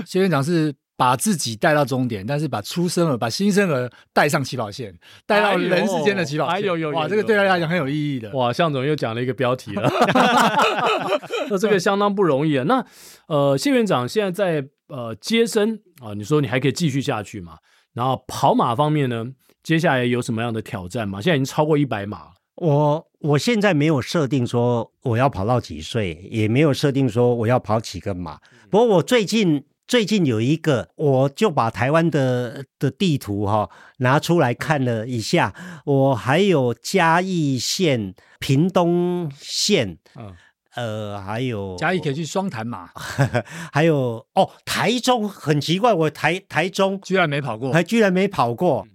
[0.04, 0.74] 谢院长是。
[0.96, 6.54] 把自己带到终点，但是把出生儿、把新生儿带上起跑线，带到人世间的起跑线。
[6.54, 8.30] 哎呦呦，哇，这个对他来讲很有意义的。
[8.30, 9.82] 哇，向总又讲了一个标题了，
[11.50, 12.64] 那这个相当不容易啊。
[12.64, 12.82] 那
[13.26, 14.30] 呃，谢院长现在
[14.62, 17.58] 在呃接生啊，你说你还可以继续下去嘛？
[17.92, 19.26] 然后跑马方面呢，
[19.62, 21.20] 接下来有什么样的挑战吗？
[21.20, 22.28] 现在已经超过一百马。
[22.54, 28.38] 我我现在没有设定说我要跑到几岁，也没有设定说我要跑几个马。
[28.70, 29.62] 不过我最近。
[29.86, 40.34] 最近有一个，我就把台湾的的地图哈、哦、拿出来看了一下，我还有嘉义县、屏东县，嗯，
[40.74, 42.90] 呃，还有嘉义可以去双潭嘛，
[43.72, 48.88] 还有哦，台中很奇怪，我台台中居然没跑过，还居然没跑过，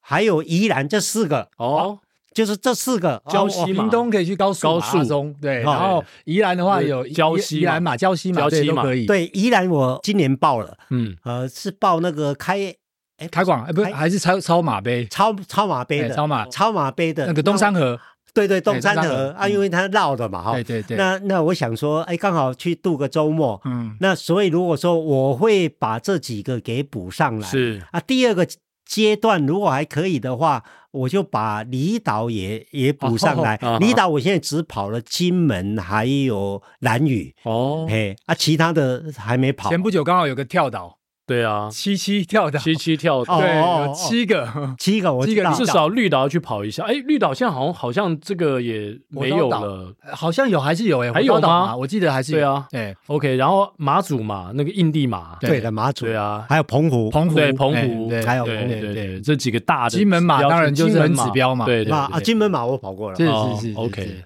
[0.00, 1.50] 还有宜兰这四个。
[1.58, 1.98] 哦。
[2.34, 9.06] 哦就是这四个， 礁溪、屏东可以去高速马拉松，对，然后宜兰的话有礁溪、宜兰马、礁溪马，这都可以。
[9.06, 12.74] 对，宜兰我今年报了，嗯，呃，是报那个开，
[13.18, 16.44] 哎，开广，哎，不是，还是超超马杯，超超马杯的，超马。
[16.46, 17.26] 超马杯的。
[17.26, 18.00] 那个东山河，
[18.32, 19.32] 对对，东山河。
[19.38, 20.96] 啊，因为它绕的嘛，哈，对对对。
[20.96, 27.80] 那那我想说，哎，刚好去度个周末，嗯，那所以如果说我会把这几个给补上来，是。
[27.92, 28.44] 啊，第二个
[28.84, 30.64] 阶段如果还可以的话。
[30.94, 33.58] 我就把离岛也也补上来。
[33.80, 37.34] 离岛我现在只跑了金门，还有兰屿。
[37.42, 39.68] 哦，嘿，啊，其他的还没跑。
[39.68, 44.46] 前不久刚好有个跳岛，对啊，七七跳的，七七跳，对，有七个，
[44.78, 46.84] 七个，我记得至少绿岛要去跑一下。
[46.84, 51.74] 哎，绿岛现在好像好像这个也没有了，好像有还是有哎，还有吗？
[51.74, 53.36] 我记得还是对啊，对，OK。
[53.36, 55.64] 然后马祖嘛，那个印地马，对。
[55.64, 64.22] 的马祖，对啊，还有澎湖，澎湖，对澎湖，还有对对对，这几个大的金门马当然就是很指标嘛，对对啊，金门马我跑过了，是是是，OK。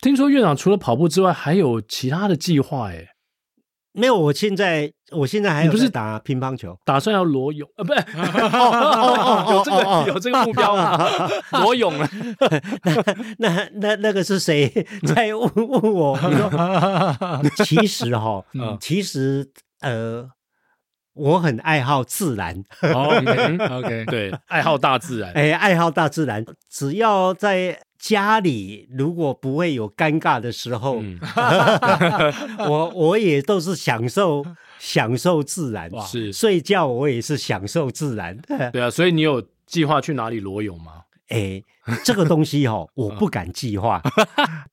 [0.00, 3.06] 听说院长除了跑步之外，还有其他的计划哎。
[3.92, 7.82] 没有，我现在我现在还有不是打乒乓球，打算要裸泳啊？
[7.82, 8.00] 不是，
[9.52, 10.96] 有这个有这个目标吗？
[11.50, 12.08] 裸泳啊？
[13.38, 14.68] 那那那个是谁
[15.06, 16.16] 在问问我？
[16.22, 18.44] 你说，其实哈，
[18.80, 19.50] 其实
[19.80, 20.28] 呃，
[21.14, 22.62] 我很爱好自然。
[22.82, 25.32] OK， 对，爱好大自然。
[25.32, 27.80] 哎，爱好大自然，只要在。
[28.00, 31.20] 家里如果不会有尴尬的时候，嗯、
[32.66, 34.42] 我我也都是享受
[34.78, 35.90] 享受自然。
[36.06, 38.34] 是睡觉我也是享受自然。
[38.72, 41.02] 对啊，所以你有计划去哪里裸泳吗？
[41.28, 41.62] 哎，
[42.02, 44.00] 这个东西哦，我不敢计划。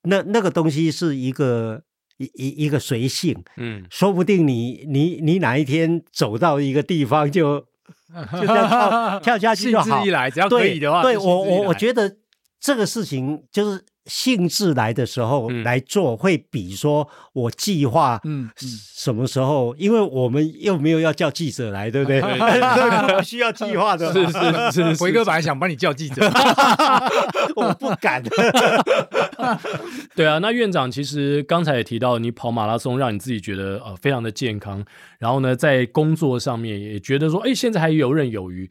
[0.03, 1.81] 那那个东西是一个
[2.17, 3.43] 一一一个随性。
[3.57, 7.59] 嗯，说不定你你你哪一天走到一个地方就
[8.33, 10.05] 就这样跳跳下去就好。
[10.05, 12.17] 一来，只要可以的话，对，对我我我觉得。
[12.59, 22.21] 这个事情就是兴致来的时候来做，会比说我计划嗯什么时候，因为我们又没有要叫记者来，对不对？
[22.21, 24.11] 不 需要计划的。
[24.11, 26.25] 是是是，辉哥本来想帮你叫记者，
[27.55, 28.23] 我不敢。
[30.15, 34.83] 对啊，那院长其实刚才也提到，你跑马拉松让你自己觉得呃非常的健康，
[35.19, 38.69] 然后呢，在工作上面也觉得说，哎，现在还游刃有余。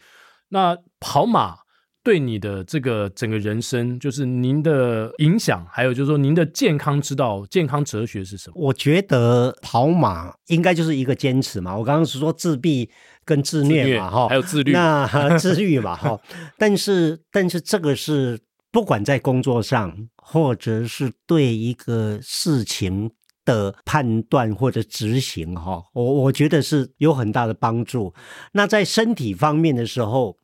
[0.48, 1.65] 那跑马。
[2.06, 8.54] 对你的这个整个人生，就是您的影响，还有就是说您的健康之道、健康哲学是什么？
[8.54, 11.76] 我觉得跑马应该就是一个坚持嘛。
[11.76, 12.88] 我刚刚是说自闭
[13.24, 16.16] 跟自虐嘛，哈，还有自律，那 自律嘛，哈。
[16.56, 18.38] 但是，但是这个是
[18.70, 23.10] 不管在工作上，或者是对一个事情
[23.44, 28.14] 的判断或者执行，哈，我我觉得是有很大的帮助。
[28.52, 30.36] 那在身体方面的时候。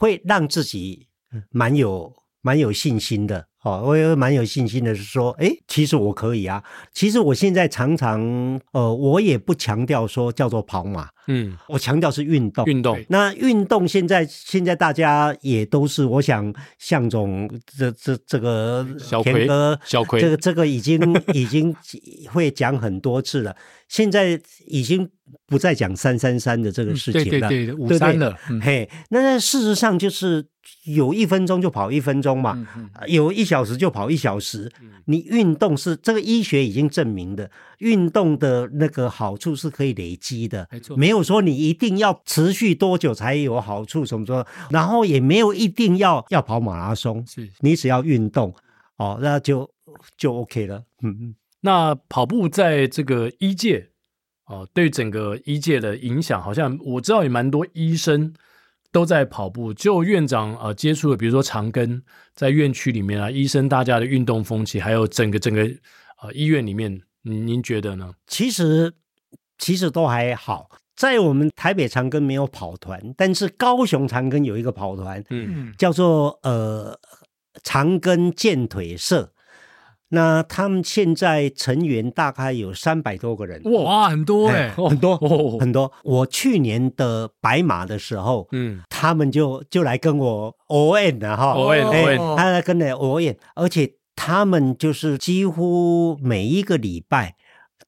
[0.00, 1.06] 会让自己
[1.50, 2.10] 蛮有
[2.40, 6.64] 蛮有信心的，哦，我也蛮有信心的，是说，哎，其实我可以啊。
[6.94, 12.98] 其实我现在常常，呃，我也不强调说叫做跑马，嗯，我强调是运动，运动。
[13.08, 18.86] 那运动现在现在大家也都是，我想向总这这这个
[19.22, 21.00] 田哥，小葵，这个这个已经
[21.32, 21.74] 已经
[22.30, 23.56] 会讲很多次了，
[23.88, 25.10] 现在已经。
[25.46, 28.36] 不再讲三三三的这个事情了，对对对，五三了。
[28.60, 30.44] 嘿，那事实上就是
[30.86, 32.66] 有一分钟就跑一分钟嘛，
[33.06, 34.68] 有一小时就跑一小时。
[34.82, 48.54] 嗯、你运动是这个医学已经证明的，运动的那个好处是可以累积的，没错，没有说你一定要持续多久才有好处什么说，然后也没有一定要要跑马拉松，是你只要运动
[48.96, 49.70] 哦，那就
[50.16, 50.82] 就 OK 了。
[51.02, 53.88] 嗯嗯，那跑步在这个医界。
[54.46, 58.34] 哦，对整个医界的影响，好像我知道也蛮多医生
[58.90, 59.72] 都在跑步。
[59.72, 62.02] 就院长呃接触的，比如说长庚
[62.34, 65.62] 在院区里面啊，医生大家的运动风气，还有整个整个
[66.20, 68.12] 呃医院里面，您您觉得呢？
[68.26, 68.92] 其实
[69.56, 70.68] 其实都还好，
[71.00, 76.94] 在我们台北长庚没有跑团，但是高雄长庚有一个跑团，嗯，叫做呃
[77.62, 79.32] 长庚健腿社。
[80.10, 85.16] 那他们现在成员大概有三百多个人，哇，很多哎，很多
[85.58, 85.90] 很多。
[86.04, 97.36] 我去年的白马的时候，嗯，他们就就来跟我 O N 了哈，応援，応援，他来跟来 O N，，而且他们就是几乎每一个礼拜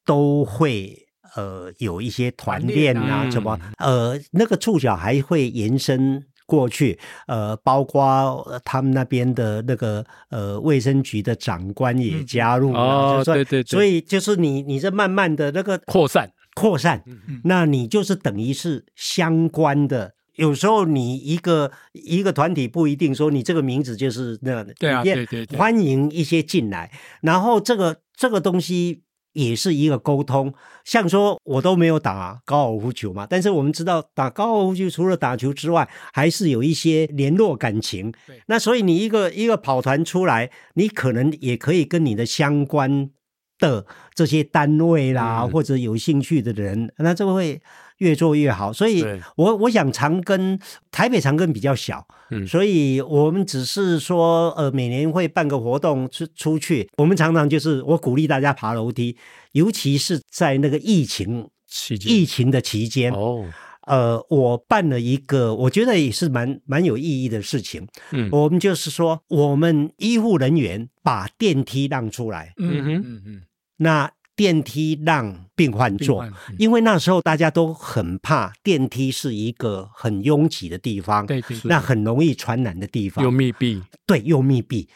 [0.06, 1.01] 都会
[1.36, 6.24] 呃有一些团练啊，什么呃那个触角还会延伸。
[6.44, 17.02] 过去，呃，包括他们那边的那个呃卫生局的长官也加入了，哦，对对，所以就是你你这慢慢的那个扩散扩散，
[17.44, 20.12] 那你就是等于是相关的。
[20.34, 26.90] 有时候你一个一个团体不一定说你这个名字就是那样的，对啊，对对，欢迎一些进来，
[27.22, 29.04] 然后这个这个东西。
[29.32, 30.52] 也是一个沟通，
[30.84, 38.12] 像说我都没有打高尔夫球嘛，但是我们知道打高尔夫球除了打球之外，还是有一些联络感情。
[38.46, 43.10] 那所以你一个一个跑团出来，你可能也可以跟你的相关
[43.58, 47.60] 的这些单位啦，嗯、或者有兴趣的人，那这个会。
[48.02, 49.04] 越做越好，所以
[49.36, 59.16] 我我想长庚台北长庚比较小，嗯，所以我们只是说呃每年会办个活动出出去，我们常常就是我鼓励大家爬楼梯，
[59.52, 62.12] 尤其是在那个疫情期间。
[62.12, 63.12] 疫情的期间。
[63.12, 63.46] 哦，
[63.86, 67.86] 呃，我办了一个，我觉得也是蛮蛮有意义的事情。
[68.10, 72.52] 嗯，我们就是说，我们医护人员把电梯让出来。
[72.58, 72.94] 嗯哼。
[73.04, 73.42] 嗯嗯，
[73.78, 84.88] 那电梯让病患坐，嗯、因为那时候大家都很怕电梯是一个很拥挤的地方，对对，那很容易传染的地方，又密闭，对，又密闭。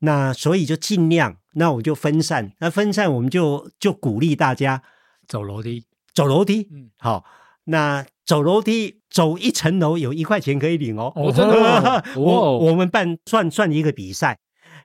[0.00, 4.82] 那所以就尽量，那我就分散，那分散我们就就鼓励大家
[5.26, 5.84] 走楼梯，
[6.14, 7.24] 走楼梯，嗯，好，
[7.64, 8.04] 那。
[8.24, 12.00] 走楼梯走一层楼有一块钱可以领哦，哦真的吗？
[12.16, 14.38] 我我们办算算一个比赛，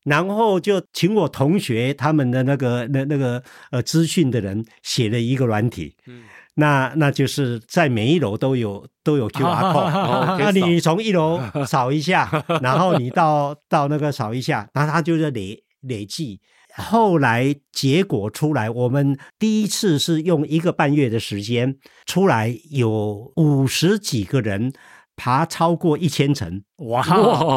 [0.08, 6.24] 然后就请我同学他们的那个那那个呃资讯的人写了一个软体，嗯，
[6.55, 16.39] 那那就是在每一楼都有都有 QR code，那你从一楼扫一下， 然后你到到那个扫一下，然后它就是累累计。
[16.80, 24.72] 后来结果出来，我们第一次是用一个半月的时间出来，有五十几个人
[25.16, 27.03] 爬超过一千层，哇！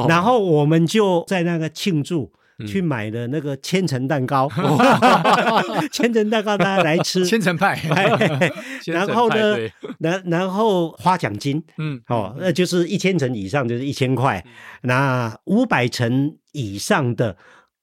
[0.08, 2.32] 然后我们就在那个庆祝，
[2.66, 4.48] 去买的那个千层蛋糕，
[5.92, 7.80] 千层蛋糕大家来吃， 千层派。
[8.86, 9.56] 然后呢，
[9.98, 14.44] 然然后花奖金，嗯，哦，那就是一千层以上就是一千块，
[14.82, 17.36] 那五百层以上的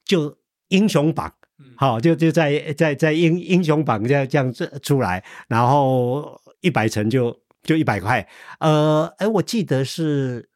[0.05, 0.37] 就。
[0.69, 1.31] 英雄榜，
[1.77, 4.53] 好，就就在在在英英雄榜这样这样
[4.83, 8.27] 出来，然后一百层就就一百块，
[8.59, 10.49] 呃，哎，我记得是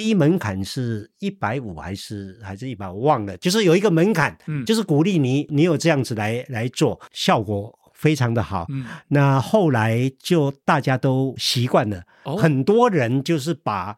[0.00, 13.94] 低门槛是一百五还是还是一百，我忘了，就是有一个门槛，嗯，就是鼓励你你有这样子来来做，效果非常的好，嗯，那后来就大家都习惯了，哦，很多人就是把。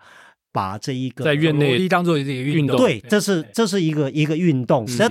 [0.53, 4.87] 把这一个在院内当做一个运动，对，这是这是一个一个运动。
[4.87, 5.11] 是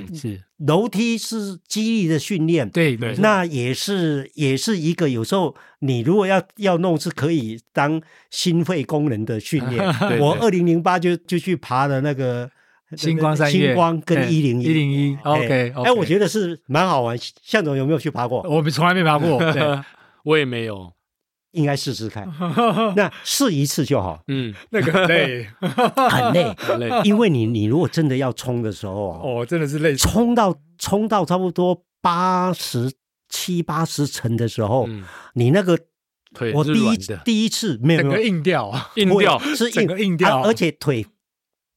[0.67, 5.09] 楼梯是肌力的训练，对对，那也是也是一个。
[5.09, 9.83] 有时候你如果要要弄，是可以当心肺功能的训练。
[10.21, 12.47] 我二零零八就就去爬了那个
[12.95, 15.17] 星光三越，新光跟一零一一零一。
[15.23, 17.17] OK，哎，我觉得是蛮好玩。
[17.41, 18.43] 向总有没有去爬过？
[18.47, 19.41] 我从来没爬过，
[20.23, 20.93] 我也没有。
[21.51, 22.27] 应该试试看，
[22.95, 24.23] 那试一次就好。
[24.27, 26.89] 嗯，那个很累， 很累，很累。
[27.03, 29.95] 因为你你如果真的要冲的时候，哦，真的是累。
[29.95, 32.91] 冲到冲到差不多八十
[33.29, 34.87] 七八十层的时候，
[35.33, 35.77] 你那个
[36.33, 38.67] 腿我第一第一次没有整个硬掉。
[38.69, 39.37] 啊，硬掉。
[39.39, 41.05] 是硬个硬掉，而且腿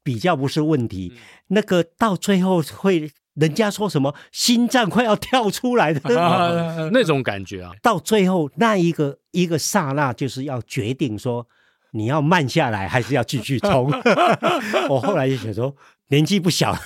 [0.03, 1.13] 比较不是问题，
[1.49, 3.11] 那个到最后会。
[3.35, 6.01] 人家说什么心脏快要跳出来的
[6.93, 11.47] 那种感觉啊，到最后那一个一个刹那，就是要决定说
[11.93, 13.91] 你要慢下来还是要继续冲。
[14.89, 15.75] 我后来就想说，
[16.09, 16.79] 年纪不小了，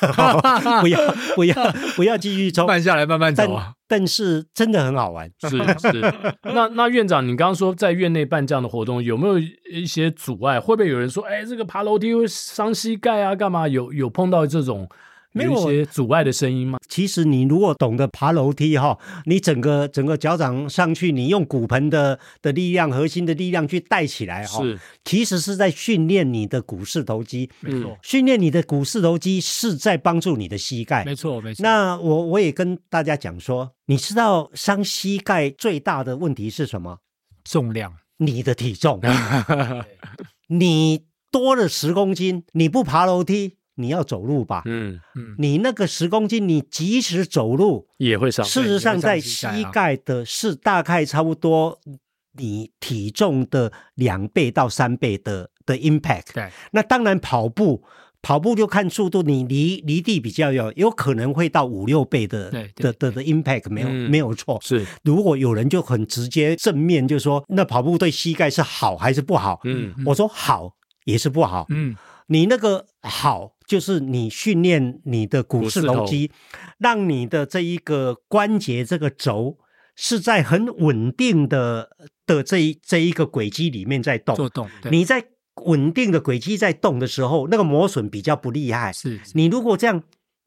[0.81, 0.99] 不要
[1.35, 3.75] 不要不要继续冲，慢下来慢慢走啊。
[3.87, 6.15] 但是真的很好玩，是是。
[6.43, 9.39] 那那院长，你刚刚说在院内办这样的活动，有没有
[9.71, 10.61] 一些阻碍？
[10.61, 13.35] 会不会有人说，哎，这个爬楼梯会伤膝盖啊？
[13.35, 13.67] 干嘛？
[13.67, 14.89] 有有碰到这种？
[15.39, 16.79] 没有一些阻碍的声音吗？
[16.89, 27.51] 其实你如果懂得爬楼梯哈，你整个整个脚掌上去，你用骨盆的的力量、核心的力量去带起来哈，是，其实是在训练你的股四头肌。
[27.61, 31.05] 没错，训练你的股四头肌是在帮助你的膝盖。
[31.05, 31.63] 没错，没错。
[31.63, 36.99] 那我我也跟大家讲说，你知道伤膝盖最大的问题是什么？
[37.45, 39.01] 重量，你的体重，
[40.49, 43.58] 你多了十公斤，你不爬楼梯。
[43.79, 48.45] 你要走路吧，嗯嗯，你那个十公斤，你即使走路也会伤。
[48.45, 51.79] 事实上，在膝盖的是大概差不多
[52.33, 56.35] 你体重的两倍到三倍的的 impact。
[56.35, 57.83] 对，那当然跑步，
[58.21, 64.59] 跑步就看速度，你离离地比较有，有可能会到五六倍的的的的 impact，没有没有错。
[64.63, 69.61] 是，如果有人就很直接正面就说，那跑步对膝盖是好还是不好？
[69.65, 70.75] 嗯，我说好
[71.05, 71.67] 也是不好。
[71.71, 73.53] 嗯，你那个好。
[73.69, 76.33] 就是你训练你的股四头肌，
[76.79, 79.59] 让你的这一个关节这个轴
[79.95, 81.91] 是在很稳定的
[82.27, 84.35] 的这一这一个轨迹里面在动。
[84.35, 85.23] 做动，你在
[85.67, 88.91] 稳定的轨迹在动的时候，那个磨损比较不厉害。
[88.91, 90.03] 是，是你如果这样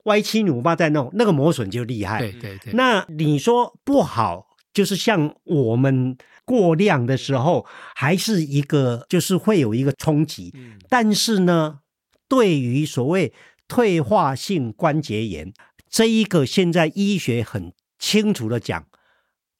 [0.06, 2.18] 歪七扭八在弄，那个磨损就厉害。
[2.20, 2.74] 对对对。
[2.74, 10.52] 那你说不好，就是像我们过量的时候，还是一个就是会有一个冲击。
[10.56, 10.80] 嗯。
[10.90, 11.78] 但是呢。
[12.32, 13.34] 对于所谓
[13.68, 15.52] 退化性关节炎，
[15.90, 18.86] 这一个现在医学很清楚的讲，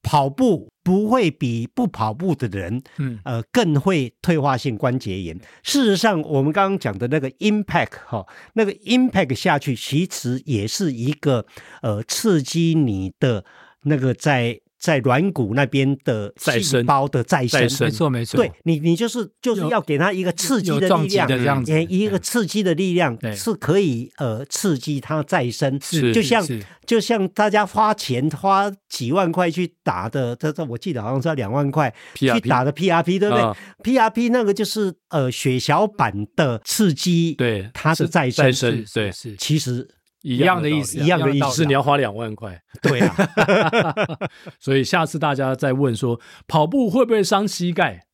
[0.02, 5.38] 跑步不会比不跑步的人，嗯，呃，更会退化性关节炎。
[5.64, 11.46] 事实上，我们刚刚讲的那个 impact 哈，那个 impact 下去，其实也是一个
[11.82, 13.44] 呃刺激你的
[13.84, 17.88] 那个在在软骨那边的细胞的再生，再生。
[17.88, 18.38] 没错没错。
[18.38, 26.44] 对你，你就是就是要给它一个刺激的力量，的这样子，一个刺激的力量是可以呃刺激它再生，是就像
[26.88, 33.44] 就像大家花钱花几万块去打的，这这我记得好像是要两万块去打的 PRP，对不对
[33.84, 38.52] ？PRP 那个就是呃血小板的刺激，对它的再生，
[38.94, 39.12] 对。
[39.12, 39.36] 是。
[39.38, 39.88] 其实。
[40.22, 42.62] 一样的意思，一样的意思，是你要花两万块。
[42.82, 43.16] 对啊，
[44.60, 48.06] 所以下次大家再问说跑步会不会伤膝盖？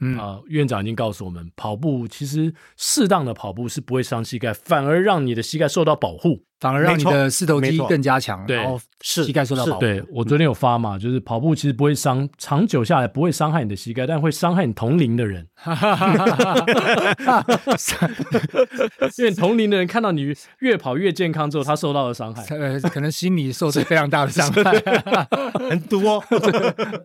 [0.00, 6.42] 嗯啊，院长已经告诉我们，跑步其实适当的跑步是不会伤膝盖，反而让你的膝盖受到保护。
[6.60, 8.62] 反而让你的四头肌更加强，对，
[9.00, 9.80] 是膝盖受到保护。
[9.80, 15.48] 对，我昨天有发嘛，就是跑步其实不会伤，长久下来不会伤害你的膝盖，但会伤害你同龄的人。
[19.16, 24.62] 因为同龄的人看到你越跑越健康之后，他受到了伤害，呃，可能心理受着非常大的伤害，
[25.70, 26.22] 很多。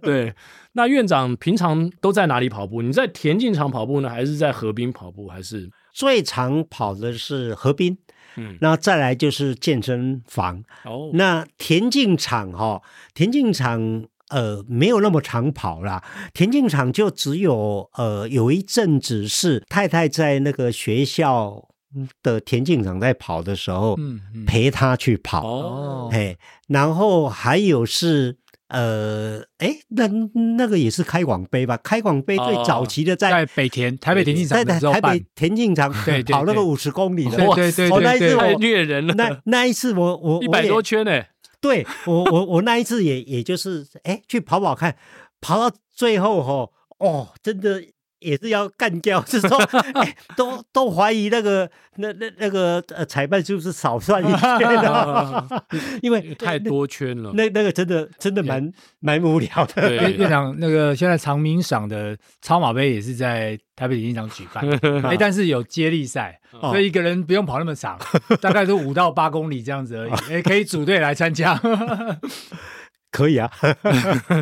[0.02, 0.34] 对，
[0.78, 2.82] 那院长平常都在哪里跑步？
[2.82, 5.30] 你在田径场跑步呢，还是在河滨跑步？
[5.30, 7.98] 还是最常跑的是河滨？
[8.36, 10.62] 嗯，那再来就是健身房。
[10.84, 12.82] 哦，那田径场哈、哦，
[13.14, 16.04] 田径场呃没有那么长跑啦。
[16.34, 21.70] 田径场就只有呃有一阵子是太太在那个学校
[22.22, 25.48] 的田径场在跑的时候，嗯，嗯陪她去跑。
[25.48, 28.36] 哦，嘿，然后还有是。
[28.70, 30.08] 呃，哎，那
[30.58, 31.78] 那个也是开广杯吧？
[31.78, 35.92] 开广杯最早期的在、哦、在北田台北田径场，在台北田径场
[36.32, 39.14] 跑那个五十公里的，对对对，对，对，对，太虐人了。
[39.14, 41.24] 那那一次我 我一百多圈呢，
[41.62, 44.96] 对我我我那一次也也就是哎去跑跑看，
[45.40, 46.70] 跑到最后哈，
[47.06, 47.84] 哦，真的。
[48.20, 49.58] 也是要干掉，就 是说，
[49.94, 55.64] 哎，都都怀疑那个那那那个呃裁判是不是少算一圈的，
[56.02, 57.32] 因为太多圈了。
[57.34, 60.12] 那那个真的真的蛮蛮无聊的。
[60.12, 64.68] 院长，那个现在长明赏的超马杯也是在台北体育场举办，
[65.06, 68.00] 哎，但是有接力赛，所以一个人不用跑那么长，
[68.42, 71.60] 大概是五到八公里这样子而已，哎，可以组队来参加。
[73.12, 73.50] 可以啊，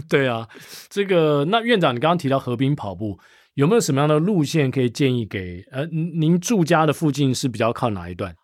[0.10, 0.48] 对啊，
[0.90, 3.20] 这个那院长，你刚刚提到河滨跑步。
[3.56, 8.36] 有没有什么样的路线可以建议给呃，您住家的附近是比较靠哪一段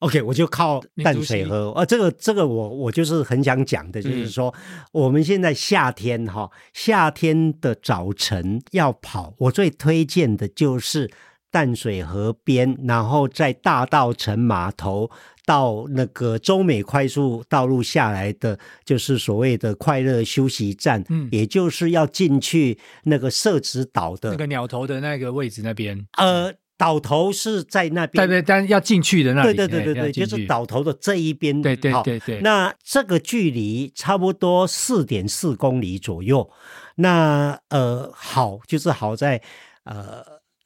[0.00, 1.72] ？OK，我就靠淡水河。
[1.72, 11.10] 啊，这个这个我我就是很想讲的，就是说、嗯、我们现在夏天哈，夏天的早晨要跑，我最推荐的就是
[11.50, 15.10] 淡水河边，然后在大道城码头。
[15.48, 26.06] 到那个中美快速道路下来的，就是所谓的快乐休息站，嗯，也就是要进去那个社子岛的那个鸟头的那个位置那边。
[26.18, 31.62] 呃，岛头是在那边，对对，但要进去的那里，对对对对对，就是岛头的这一边。
[31.62, 32.42] 对对对对。
[32.42, 36.50] 那这个距离差不多四点四公里左右。
[36.96, 39.40] 那呃，好，就是好在
[39.84, 40.22] 呃，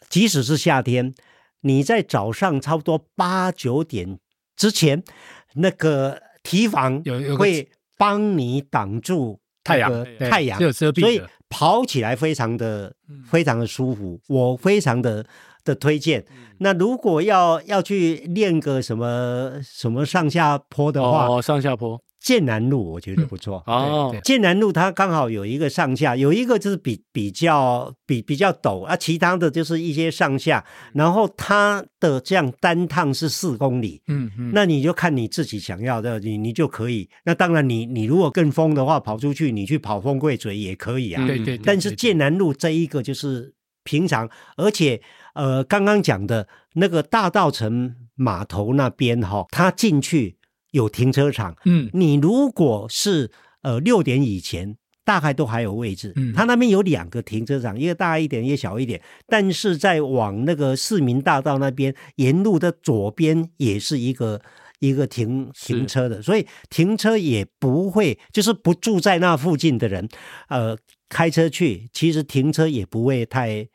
[0.09, 1.15] 即使是夏天，
[1.61, 4.19] 你在早上差不多八九点。
[4.57, 5.03] 之前
[5.55, 12.95] 那个提防有有会帮你挡住太阳，太阳，所以跑起来非常的
[13.27, 15.25] 非常的舒服，我非常的
[15.65, 16.25] 的推荐。
[16.59, 22.01] 那如果要要去练个什么什么上下坡的话，哦，上下坡。
[22.23, 30.65] 剑南路我觉得不错、嗯、哦，剑南路它刚好有一个上下，有一个就是比比较比比较陡啊，其他的就是一些上下，
[30.95, 37.11] 然后它的这样单趟是四公里，嗯嗯，那你就看你自己想要的，你你就可以。
[37.25, 41.59] 那当然你你如果更疯的话，跑出去你去跑风柜嘴也可以啊，对对。
[41.59, 43.53] 但是剑南路这一个就是
[43.83, 45.03] 平常，而且
[45.35, 50.37] 呃刚刚讲的那个大道城码头那边哈，它进去。
[50.73, 53.31] 有停车场，嗯，你如果是
[53.63, 56.13] 呃六点以前，大概都还有位置。
[56.17, 59.01] 嗯，它那边有两个停车场，一个大一点，一个小一点。
[59.27, 64.41] 但是在往那个市民大道那边，沿路的左边也是一个
[64.81, 70.09] 一个停停车的，所以停车也不会，就是不住在那附近的人，
[70.49, 70.77] 呃，
[71.09, 73.69] 开车去，其实停车也不会太。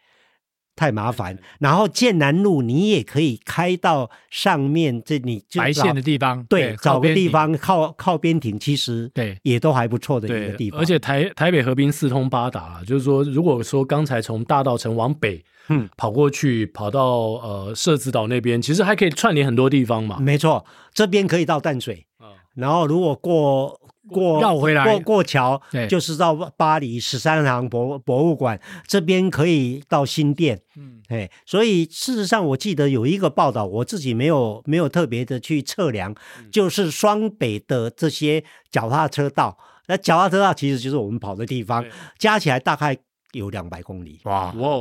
[0.77, 10.79] 太麻烦，然后剑南路你也可以开到上面，这你就白线的地方，对，对找个地方靠靠边停，其实对也都还不错的一个地方。
[10.79, 17.07] 而且台台北河滨四通八达，就是说，如果说刚才从大道城往北，嗯，跑过去跑到
[17.41, 20.19] 呃社子岛那边，其实还可以串联很多地方嘛。
[20.19, 20.63] 没错，
[20.93, 23.81] 这边可以到淡水，嗯，然后如果过。
[24.09, 41.85] 过绕回来，过过桥，就是到巴黎十三行博博物馆这边可以到新店，嗯，哎，所以事实上我记得有一个报道，我自己没有没有特别的去测量，嗯，就是双北的这些脚踏车道，那脚踏车道其实就是我们跑的地方，
[42.17, 42.97] 加起来大概
[43.33, 44.19] 有两百公里。
[44.23, 44.51] 哇。
[44.53, 44.77] 哇，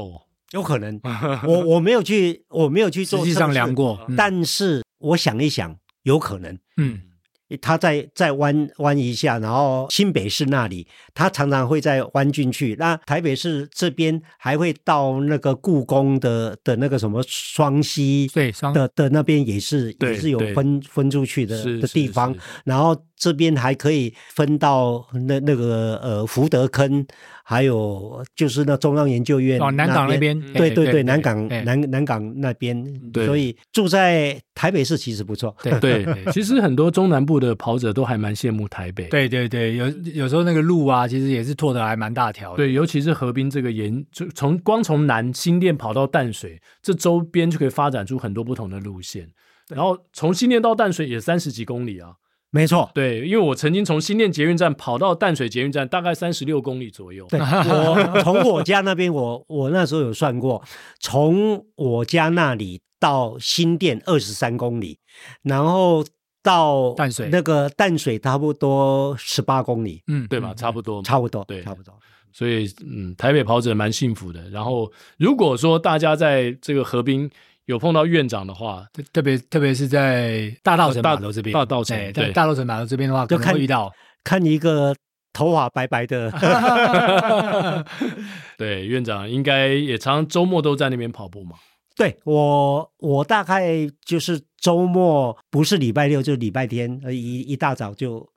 [0.53, 1.01] 有可能，
[1.47, 7.01] 我我没有去，我没有去做，实际上量过，嗯、但是我想一想，有可能，嗯。
[7.61, 12.75] 他再再弯弯一下，然后新北市那里，他常常会再弯进去。
[12.79, 22.35] 那台北市这边还会到那个故宫的的那个什么双溪，对，双的的那边也是也是有分分出去的的地方。
[22.65, 27.07] 然后这边还可以分到那那个呃福德坑。
[27.49, 32.85] 还有就是那中央研究院哦，南港那边，对对对，南港南南港那边，
[33.25, 35.57] 所以住在台北市其实不错。
[35.63, 39.05] 对对，其实很多中南部的跑者都还蛮羡慕台北。
[39.15, 42.57] 对对对，有有时候那个路啊，其实也是拓的还蛮大条。
[42.57, 49.25] 对，尤其是河滨这个沿，就从光从南新店跑到淡水，这周边就可以发展出很多不同的路线。
[49.69, 52.11] 然后从新店到淡水也三十几公里啊。
[52.57, 57.27] 没错，对，因为我曾经从新店捷运站跑到淡水捷运站，大概三十六公里左右。
[57.29, 60.63] 对， 我从我家那边，我我那时候有算过，
[60.99, 64.99] 从我家那里到新店二十三公里，
[65.43, 66.05] 然后
[66.43, 70.55] 到淡水那个淡水差不多十八公里，嗯，对吧？
[70.55, 71.95] 差不多，差不多，对，差不多。
[72.33, 74.49] 所以，嗯，台北跑者蛮幸福的。
[74.51, 77.31] 然后，如果说大家在这个河滨，
[77.67, 83.93] 有碰到院长的话，特别特别是在大道城码头这边，大道城对，在大道城码头这边的话，就看遇到。
[84.25, 84.93] 看一个
[85.33, 86.33] 头发白白的，
[88.59, 91.55] 对，院长应该也常常周末都在那边跑步嘛。
[91.95, 98.29] 对我，我大概就是周末不是礼拜六就是礼拜天，一一大早就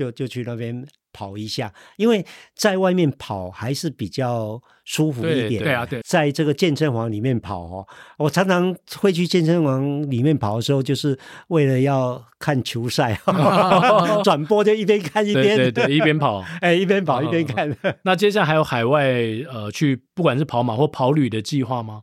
[0.00, 0.86] 就就去那边。
[1.12, 2.24] 跑一下，因为
[2.54, 5.60] 在外面跑还是比较舒服一点。
[5.60, 7.84] 对啊，对，在这个健身房里面跑哦，
[8.16, 13.20] 我常常会去健身房里面跑的时候，就是为了要看球赛，
[14.22, 17.76] 转播就一边看一边，对对对，一边跑， 哎，一边跑一边看。
[18.04, 19.12] 那接下来还有海外
[19.52, 22.02] 呃去，不管是跑马或跑旅的计划吗？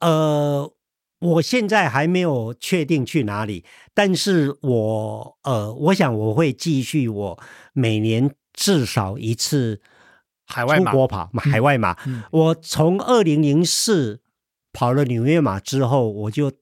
[0.00, 0.70] 呃。
[1.20, 7.38] 我现在还没有确定去哪里，但是我呃，我想我会继续我
[7.72, 9.80] 每年至少一次
[10.44, 11.92] 海外出国跑海外马。
[12.06, 14.20] 嗯嗯、我从二零零四
[14.72, 16.52] 跑了纽约马之后，我就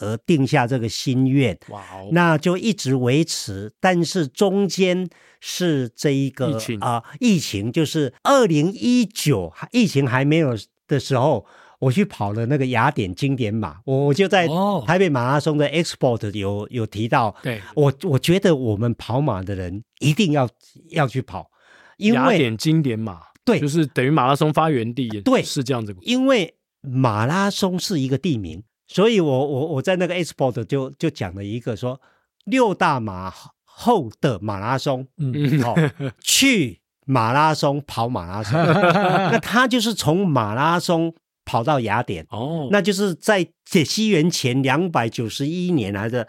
[0.00, 3.72] 呃定下这个心愿，哇哦，那就一直维持。
[3.78, 5.08] 但是中间
[5.40, 11.46] 是这一个啊、呃，疫情就是二零一九疫情还没有的时候。
[11.78, 14.48] 我去跑了那个雅典经典马，我我就在
[14.84, 20.48] 台北马拉松的 export 有有提到，对，我我觉得我们跑马的人一定要
[20.90, 21.48] 要去跑，
[21.96, 25.96] 因为雅典经典马，对，就是等于马拉松发源地，对，是这样子。
[26.00, 32.00] 因为马拉松是一个地名，所以我我我在那个 export 就就讲了一个说
[32.44, 35.76] 六大马后的马拉松，嗯，好，
[36.20, 38.58] 去马拉松跑马拉松，
[39.30, 41.14] 那他就是从马拉松。
[41.48, 42.26] 跑到雅典。
[42.28, 46.28] 哦，那就是在西元前两百九十一年来的，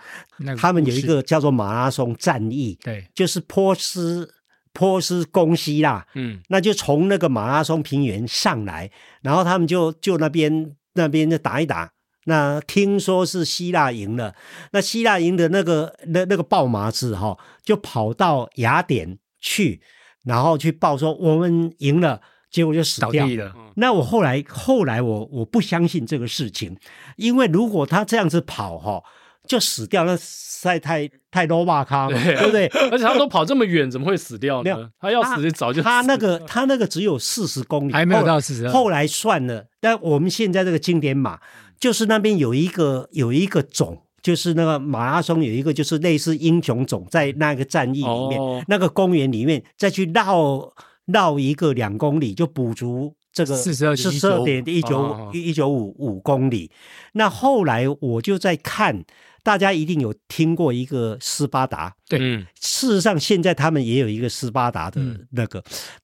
[0.58, 4.34] 他们有一个叫做马拉松战役，对，就是波斯
[4.72, 8.90] 波斯攻希腊，嗯，那就从那个马拉松平原上来，
[9.22, 11.92] 然后他们就就那边那边就打一打，
[12.24, 14.34] 那听说是希腊赢了，
[14.72, 19.82] 那希腊赢的那个那那个报马子哈，就跑到雅典去，
[20.24, 22.22] 然后去报说我们赢了。
[22.50, 23.54] 结果就死掉了。
[23.76, 26.76] 那我后来后来我我不相信这个事情，
[27.16, 29.02] 因为如果他这样子跑哈，
[29.48, 32.68] 就死掉，那实在太太 low 马咖，对不对？
[32.92, 34.90] 而且他都跑这么远，怎么会死掉呢？
[35.00, 38.68] 他要死早就死他那个他那个只有四十公里，还没有到四十。
[38.68, 41.40] 后来算了，但我们现在这个经典马，
[41.80, 50.74] 就是那边有一个有一个种，就是那个马拉松有一个就是类似英雄种，在那个战役里面，那个公园里面再去绕。
[51.14, 56.72] 绕一个两公里就补足这个四十二四十二点一九一九五五公里。
[57.14, 59.04] 那后来我就在看，
[59.44, 62.20] 大家一定有听过一个斯巴达，对，
[62.60, 65.02] 事实上现在他们也有一个斯巴达的
[65.32, 65.64] 那个，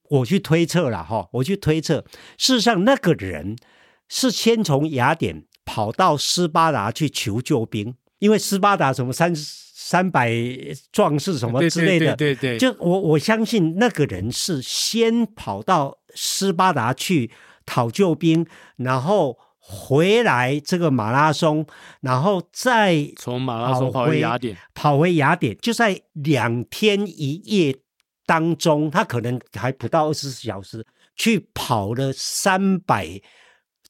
[0.10, 2.06] 我去推测了哈，我去推测，
[2.38, 3.56] 事实上那个人
[4.08, 9.64] 是先从雅典跑到斯巴达去求救兵，因为斯巴达什么三十。
[9.88, 10.34] 三百
[10.92, 12.58] 壮士什么之类的，对对，对。
[12.58, 17.30] 对，就我我相信那个人是先跑到斯巴达去
[17.68, 21.68] 讨救兵，然后回来这个马拉松，
[22.02, 27.76] 然后再从马拉松跑回雅典，跑回雅典，就在两天一夜
[28.26, 30.84] 当中，他可能还不到二十四小时
[31.16, 33.22] 去跑了三百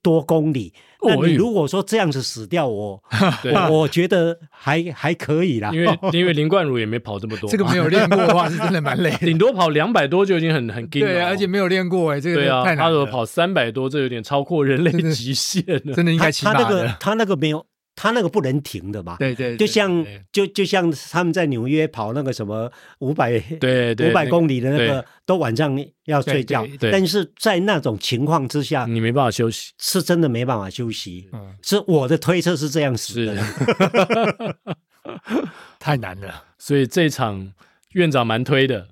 [0.06, 0.72] 多公里。
[1.02, 3.02] 那你如果说这样子死掉，我
[3.70, 5.72] 我我觉得还还可以啦。
[5.74, 11.12] 因为因为林冠儒也没跑这么多，这个没有练过的话是真的蛮累， 顶多跑两百多就已经很很惊了。
[11.12, 16.64] 对，而且没有练过哎，这个对啊，他如果跑三百多，这有点超过人类极限了，真的应该骑马的。
[16.64, 17.66] 他那个他那个没有。
[17.96, 22.70] 他那个不能停的嘛，对对，就像就就像他们在纽约跑那个什么
[23.00, 25.74] 五百对五百公里的那个，都晚上
[26.04, 31.30] 要睡觉，但是在那种情况之下，你没办法休息，是真的没办法休息。
[31.62, 34.58] 是我的推测是这样子的，
[35.80, 36.44] 太难了。
[36.58, 37.54] 所以这场
[37.94, 38.90] 院长蛮推的，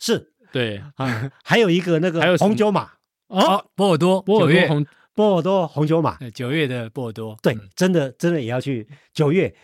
[0.00, 0.32] 是。
[0.50, 0.82] 对。
[0.96, 2.90] 啊，还有一个那个还有红酒马。
[3.28, 4.84] 啊，波尔多波尔多红。
[5.14, 9.54] 波尔多红酒马，九月的波尔多，对，真的真的也要去九月。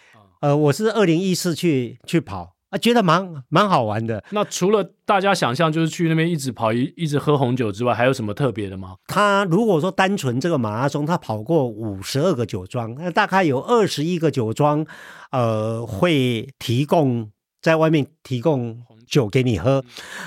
[0.41, 4.23] 呃，我是二零一四去去跑啊，觉得蛮蛮好玩的。
[4.31, 8.97] 那除了大家想象就是去那边一直跑一一直喝红酒之外，还有什么特别的吗？
[9.07, 14.87] 他如果说单纯这个马拉松，他跑过五十二个酒庄，那大概有二十一个酒庄，
[15.31, 17.31] 呃，会提供
[17.63, 18.83] 在外面提供。
[19.09, 19.85] 酒给你喝，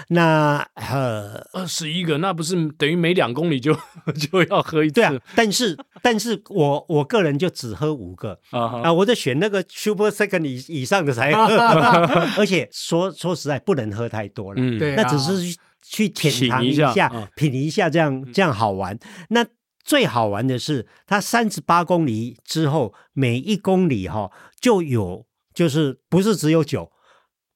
[0.09, 3.73] 那呃二十一个，那不是等于每两公里就
[4.17, 4.93] 就要喝一次？
[4.95, 8.39] 对啊，但是但是我我个人就只喝五个。
[8.49, 11.55] 啊，啊，我就选那个 Super Second 以以上的才喝，
[12.37, 18.97] 而且说说实在不能喝太多了，嗯，对，那只是去品尝一下，品一下，这样这样好玩。
[19.29, 19.45] 那
[19.83, 26.91] 最好玩的是，它三十八公里之后，每一公里哈就有，就是不是只有酒。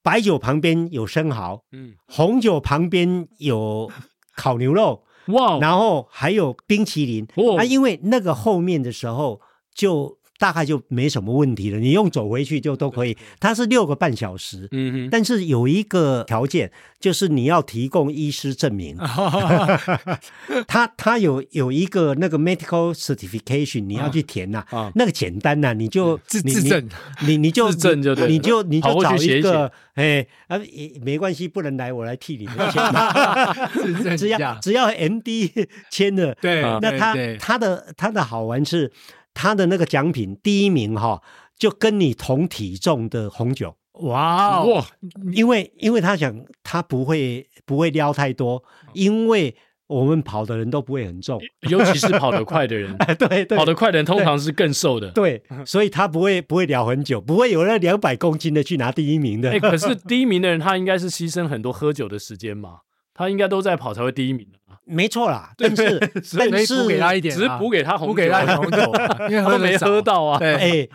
[0.06, 3.90] 白酒旁边有生蚝，嗯，红酒旁边有
[4.36, 9.40] 烤牛肉，哇，然后还有冰淇淋，哇，啊，因为那个后面的时候
[9.74, 10.18] 就。
[10.38, 13.16] 大概就没什么问题了，你用走回去就都可以。
[13.40, 16.70] 它是六个半小时，嗯哼，但是有一个条件，
[17.00, 18.96] 就是你要提供医师证明。
[20.68, 24.64] 他他有有一个那个 medical certification，你要去填呐，
[24.94, 26.88] 那个简单呐，你就自自证，
[27.26, 32.82] 你你就自证就对，你就你就找一个，哎啊也没关系，不能来我来替你签，
[34.16, 35.50] 只要只要 MD
[35.90, 38.92] 签了，对，那他他的他的好玩是。
[39.36, 41.22] 他的那个奖品第一名哈，
[41.58, 44.86] 就跟你同体重的红酒，哇哇！
[45.30, 48.64] 因为因为他想他不会不会撩太多，
[48.94, 49.54] 因为
[49.88, 59.50] 我们跑的人都不会很重，尤其是跑得快的人， 对对，跑得快的人通常是更瘦的，对，所以他不会不会聊很久，不会有那两百公斤的去拿第一名的。
[59.50, 62.78] 哎，可是第一名的人他应该是牺牲很多喝酒的时间嘛，
[63.12, 64.58] 他应该都在跑才会第一名的。
[64.86, 65.98] 没错啦，但是
[66.38, 68.78] 但是补给他一点，只是补给他红酒，补给他红酒，
[69.28, 70.38] 因为他没喝到啊。
[70.42, 70.88] 哎，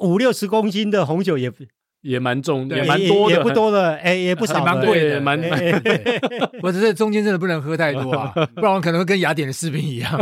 [0.00, 1.50] 五六十公斤的红酒也
[2.06, 5.50] 也蛮重，也蛮多的，也不多的，哎，也不少，蛮贵的，蛮蛮。
[6.62, 10.18] 我只是中间真的不能喝太多啊， 不然我可能会跟雅典的士兵一样，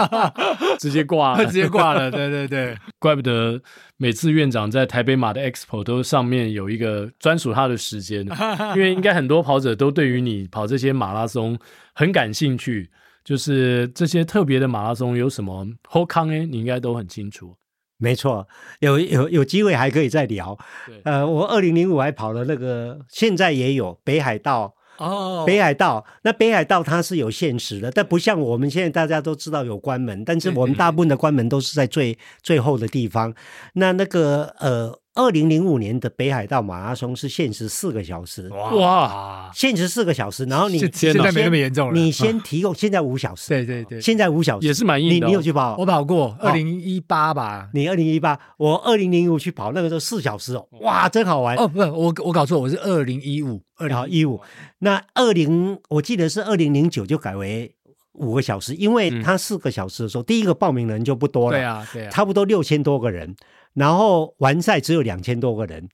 [0.78, 2.10] 直接挂，直接挂了。
[2.10, 3.60] 对对对，怪不得
[3.96, 8.26] 每次院长在台北马的 Expo 都上面有一个专属他的时间，
[8.74, 11.58] 因为应该很多跑者都对于你跑这些马拉松
[11.94, 12.90] 很感兴趣，
[13.24, 17.56] 就是这些特别的马拉松有什么好康哎，你应该都很清楚。
[17.98, 18.46] 没错，
[18.80, 20.58] 有有有机会还可以再聊。
[20.86, 26.04] 对呃，我二零零五还跑了那个，现在也有北海道哦，北海道。
[26.22, 33.34] 那北海道它是有限时的，但不像我们现在大家都知道有关门，但是我们大部分的关门都是在最最后的地方。
[33.74, 35.00] 那那个呃。
[35.16, 44.66] 二零零五年的北海道马拉松是限时四个小时，哇，限时四个小时，然后你现在没那么严重了，你先提供，现在五小时， 对对对，现在五小时。
[44.66, 45.14] 也是蛮硬的。
[45.14, 45.74] 你你有去跑？
[45.78, 51.56] 我跑过二零一八吧，你二零一八，我二零零五去跑，那个时候四小时哦，哇，真好玩。
[51.56, 54.40] 哦，不是，我我搞错，我是二零一五，二零一五。
[54.80, 57.74] 那二零我记得是二零零九就改为
[58.12, 63.34] 五个小时，因为他四个小时的时候，第一个报名人就不多了，对啊，对啊，差不多六千多个人。
[63.76, 65.86] 然后完赛只有两千多个人，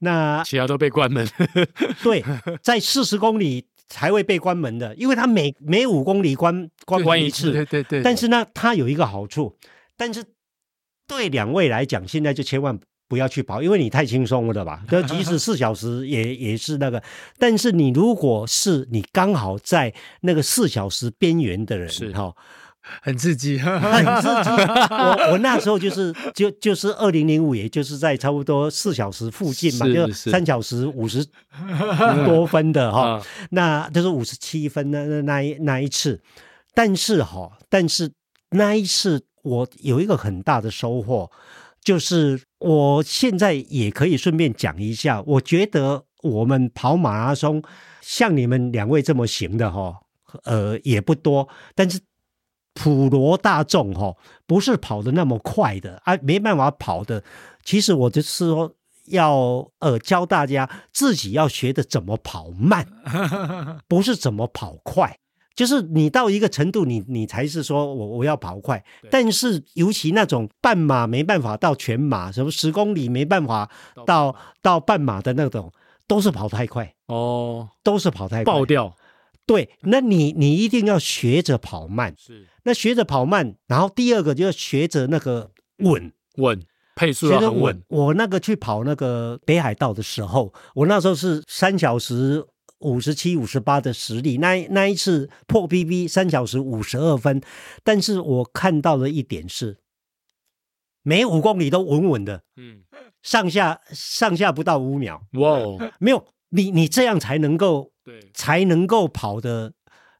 [0.00, 1.26] 那其他都被关门。
[2.02, 2.22] 对，
[2.60, 7.52] 在四十公里才会被关门的，因为他每每五公里关关关一次。
[7.52, 8.02] 对对对。
[8.02, 9.56] 但是呢，它有一个好处，
[9.96, 10.24] 但是
[11.06, 12.76] 对两位来讲，现在就千万
[13.06, 14.82] 不要去跑，因为你太轻松了吧？
[14.90, 17.00] 就即使四小时也也是那个。
[17.38, 22.34] 但是你如果是你刚好在那个四小时边缘的人，是哈。
[23.02, 24.50] 很刺激，很刺激。
[24.90, 31.26] 我我那时候就是就就是二零零五，也就是在差不多四小时附近嘛，就三小时五十
[32.24, 33.20] 多分的哈，
[33.50, 36.20] 那就是五十七分那那那一那一次。
[36.74, 38.12] 但是哈，但是
[38.50, 41.30] 那一次我有一个很大的收获，
[41.82, 47.62] 就是我现在也可以顺便讲一下，我觉得我们跑马拉松
[48.00, 50.00] 像你们两位这么行的哈，
[50.44, 51.98] 呃，也不多，但是。
[52.76, 54.14] 普罗大众哈，
[54.46, 57.24] 不是跑得那么快的啊，没办法跑的。
[57.64, 58.72] 其实我就是说，
[59.06, 62.86] 要呃教大家自己要学的怎么跑慢，
[63.88, 65.18] 不是怎么跑快。
[65.54, 68.84] 就是你到一个程度你，你你才是说我我要跑快。
[69.10, 73.70] 但是尤其那种半马没办法到全马，什么十公里没办法
[74.04, 75.72] 到到，到半马的那种，
[76.06, 78.94] 都是跑太快哦，都是跑太快爆掉。
[79.46, 82.12] 对，那你你一定要学着跑慢。
[82.18, 86.12] 是，那学着跑慢，然后第二个就要学着那个稳。
[86.36, 86.62] 稳
[86.94, 87.82] 配速要很稳。
[87.88, 92.44] 我那个去跑那个北海道的时候，我那时候是三小时。
[92.80, 97.40] 五十七、五十八的实力，那那一次破 PB 三小时五十二分，
[97.82, 99.78] 但是我看到的一点是，
[101.02, 102.82] 每五公里都稳稳的，嗯，
[103.22, 109.72] 上下上下不到五秒，哇、哦，没有你你这样才能够对，才能够跑的，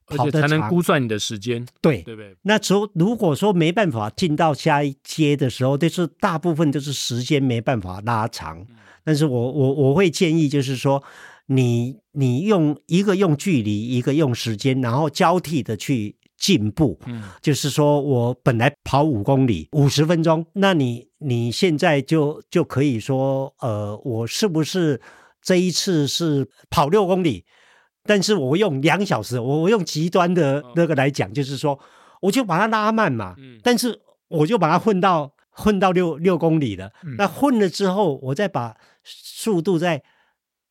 [0.07, 2.35] 跑的才能估算你的时间，对对对。
[2.41, 11.03] 那时候如果说没办法进到下一阶的时候，就是大部分就是时间没办法拉长，嗯、但是我我我会建议就是说。
[11.49, 16.99] 你你用一个用距离，一个用时间，然后交替的去进步。
[17.05, 24.99] 嗯，就是说我本来跑五公里五十分钟，那你你现在就就可以说，呃，我是不是
[25.41, 27.45] 这一次是跑六公里？
[28.07, 31.77] 但是我用两小时，我我用极端的那个来讲，就是说，
[32.21, 33.35] 我就把它拉慢嘛。
[33.37, 33.99] 嗯，但是
[34.29, 36.91] 我就把它混到混到六六公里了。
[37.17, 40.01] 那混了之后，我再把速度再。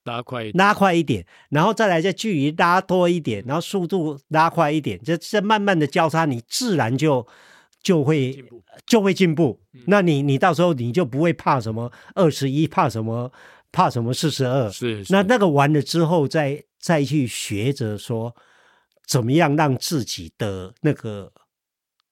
[0.07, 7.27] 拉快一点，拉快一点，然后再来，再距离拉多一点，然后速度拉快一点，这这慢慢的交叉，你自然就
[7.83, 8.41] 就会，
[8.87, 9.61] 就会进步。
[9.75, 13.33] 嗯、那你你到时候你就不会怕什么二十一，怕什么
[13.73, 14.71] 怕什么四十二。
[14.71, 18.33] 是，那那个完了之后再，再再去学着说
[19.09, 21.33] 怎么样让自己的那个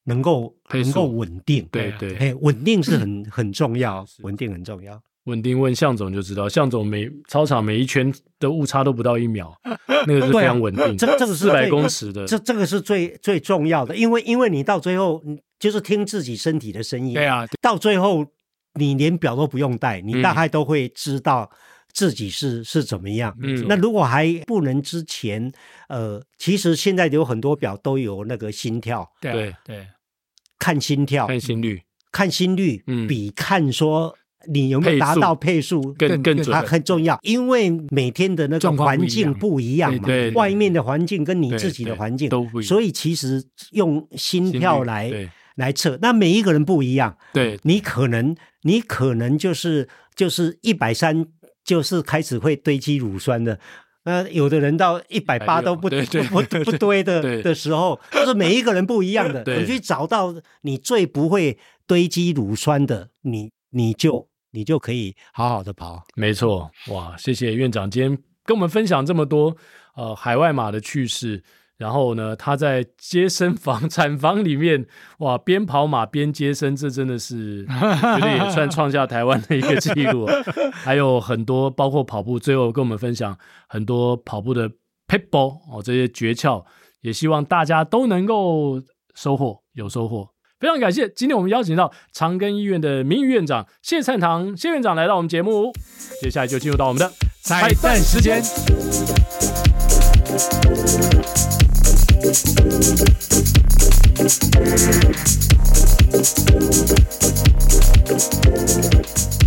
[0.05, 1.64] 能够能够稳定。
[1.70, 5.01] 对对，哎，稳定是很 很重要，稳定很重要。
[5.27, 9.57] 稳定问向总就知道，向总每操场每一圈的误差都不到一秒，
[10.07, 10.99] 那个是非常稳定。
[10.99, 15.22] 这这个是四百公尺的，这这个是最最重要的，因为因为你到最后
[15.59, 17.14] 就是听自己身体的声音。
[17.14, 18.27] 对啊，到最后
[18.75, 21.51] 你连表都不用带，你大概都会知道
[21.95, 23.34] 自己是、嗯、是怎么样。
[23.40, 25.51] 嗯，那如果还不能之前，
[25.88, 29.11] 呃，其实现在有很多表都有那个心跳。
[29.20, 29.86] 对对，对
[30.59, 31.80] 看心跳，看心率，
[32.12, 34.14] 看心率，嗯，比看说。
[34.47, 36.53] 你有没有达到配速更更准？
[36.53, 45.11] 它很重要，因为每天的那个环境不一样嘛，对，外面的环境跟你自己的环境都不一样，所以其实用心跳来
[45.55, 47.16] 来测，那每一个人不一样。
[47.32, 51.24] 对，你可能你可能就是就是一百三，
[51.65, 53.59] 就是开始会堆积乳酸的。
[54.05, 59.43] 那有的人到一百八都不不不堆的的时候，就是每一个人不一样的。
[59.59, 64.29] 你去找到你最不会堆积乳酸的，你你就。
[64.57, 67.17] 你就可以好好的跑，没错，哇！
[67.17, 69.57] 谢谢院长今天跟我们分享这么多
[69.97, 71.43] 呃海外马的趣事，
[71.77, 74.87] 然后呢，他在接生房 产房里面
[75.18, 80.27] 哇边跑马边接生，这真的是 觉得也算创下台湾的一个记录。
[80.72, 83.37] 还有很多包括跑步，最后跟我们分享
[83.68, 84.70] 很多跑步的
[85.09, 85.39] 撇步
[85.70, 86.64] 哦这些诀窍，
[87.01, 88.81] 也希望大家都能够
[89.14, 90.29] 收获有收获。
[90.61, 95.72] 非常感谢，今天我们邀请到长庚医院的名誉院长谢灿堂谢院长来到我们节目，
[96.22, 97.12] 接下来就进入到我们的
[97.43, 98.41] 彩蛋时间。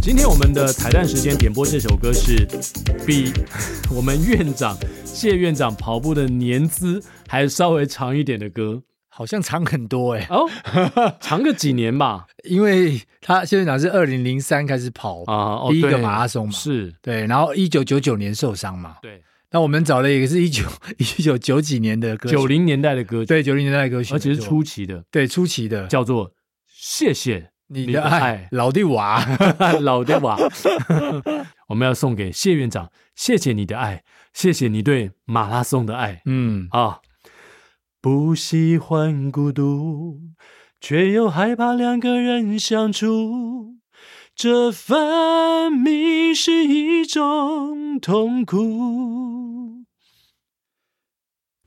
[0.02, 2.48] 今天我们的彩蛋时间点播这首歌是
[3.06, 3.34] 比
[3.94, 8.84] 我们院长谢院长跑步的年资还稍微长一点的歌。
[9.10, 10.48] 好像长很多哎、欸，哦，
[11.20, 16.94] 长个几年吧， 因为他谢院长是二零零三开始跑啊，第一个马拉松嘛，是。
[17.02, 20.64] 对，然后一九九九年受伤嘛，对，那我们找了一个是一九
[20.98, 26.34] 一九九几年的歌，九零年代的歌曲，对，九零年代的歌曲，而且是初期的，对，初期的，叫做
[26.68, 29.26] 谢谢你的爱，老弟娃，
[29.82, 30.38] 老弟娃，
[31.70, 36.68] 我们要送给谢院长，谢谢你的爱，谢谢你对马拉松的爱，嗯。
[36.72, 37.00] 啊。
[38.00, 40.22] 不喜欢孤独，
[40.80, 43.77] 却又害怕两个人相处，
[44.38, 49.84] 这分明是一种痛苦。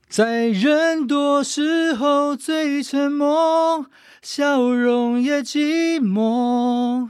[0.07, 3.87] 在人多时候最沉默，
[4.21, 7.09] 笑容也寂寞，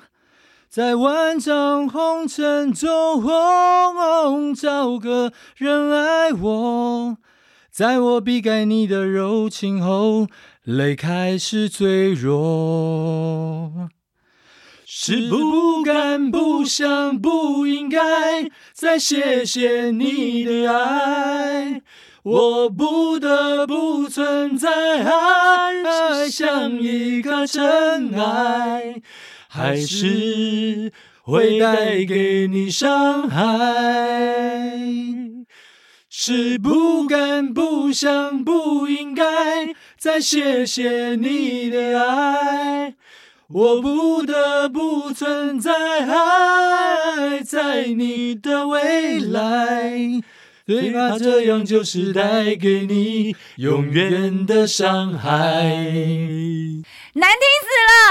[0.67, 3.21] 在万丈红尘中
[4.55, 7.17] 找个人爱我。
[7.69, 10.25] 在我避开你的柔情后，
[10.63, 13.89] 泪开始坠落。
[14.93, 17.97] 是不敢、不想、不应该
[18.73, 21.81] 再谢谢你的爱，
[22.23, 24.69] 我不得不存在，
[25.01, 29.01] 爱像一颗尘埃，
[29.47, 30.91] 还是
[31.23, 33.49] 会带给你伤害。
[36.09, 39.23] 是不敢、不想、不应该
[39.97, 42.95] 再谢谢你的爱。
[43.53, 50.21] 我不得不存在，还在你的未来，
[50.65, 55.63] 最怕这样就是带给你永远的伤害。
[57.13, 57.67] 难听死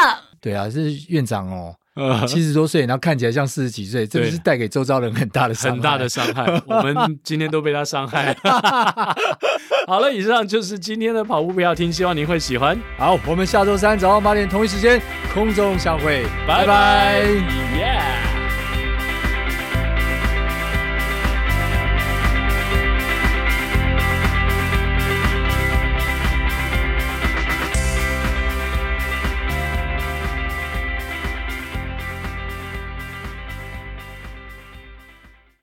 [0.07, 0.25] 了！
[0.43, 1.77] 对啊，是院长哦。
[2.27, 6.63] 七十多岁，然后看起来像四十几岁，这是带给周遭人很大的伤害，很大的伤害。
[6.67, 8.37] 我们今天都被他伤害。
[9.87, 12.79] 好了，以上就是今天的跑步不要听，希望您会喜欢。
[12.99, 15.01] 好，我们下周三早上八点同一时间
[15.35, 17.21] 空中相会，拜拜。
[17.77, 18.00] 耶。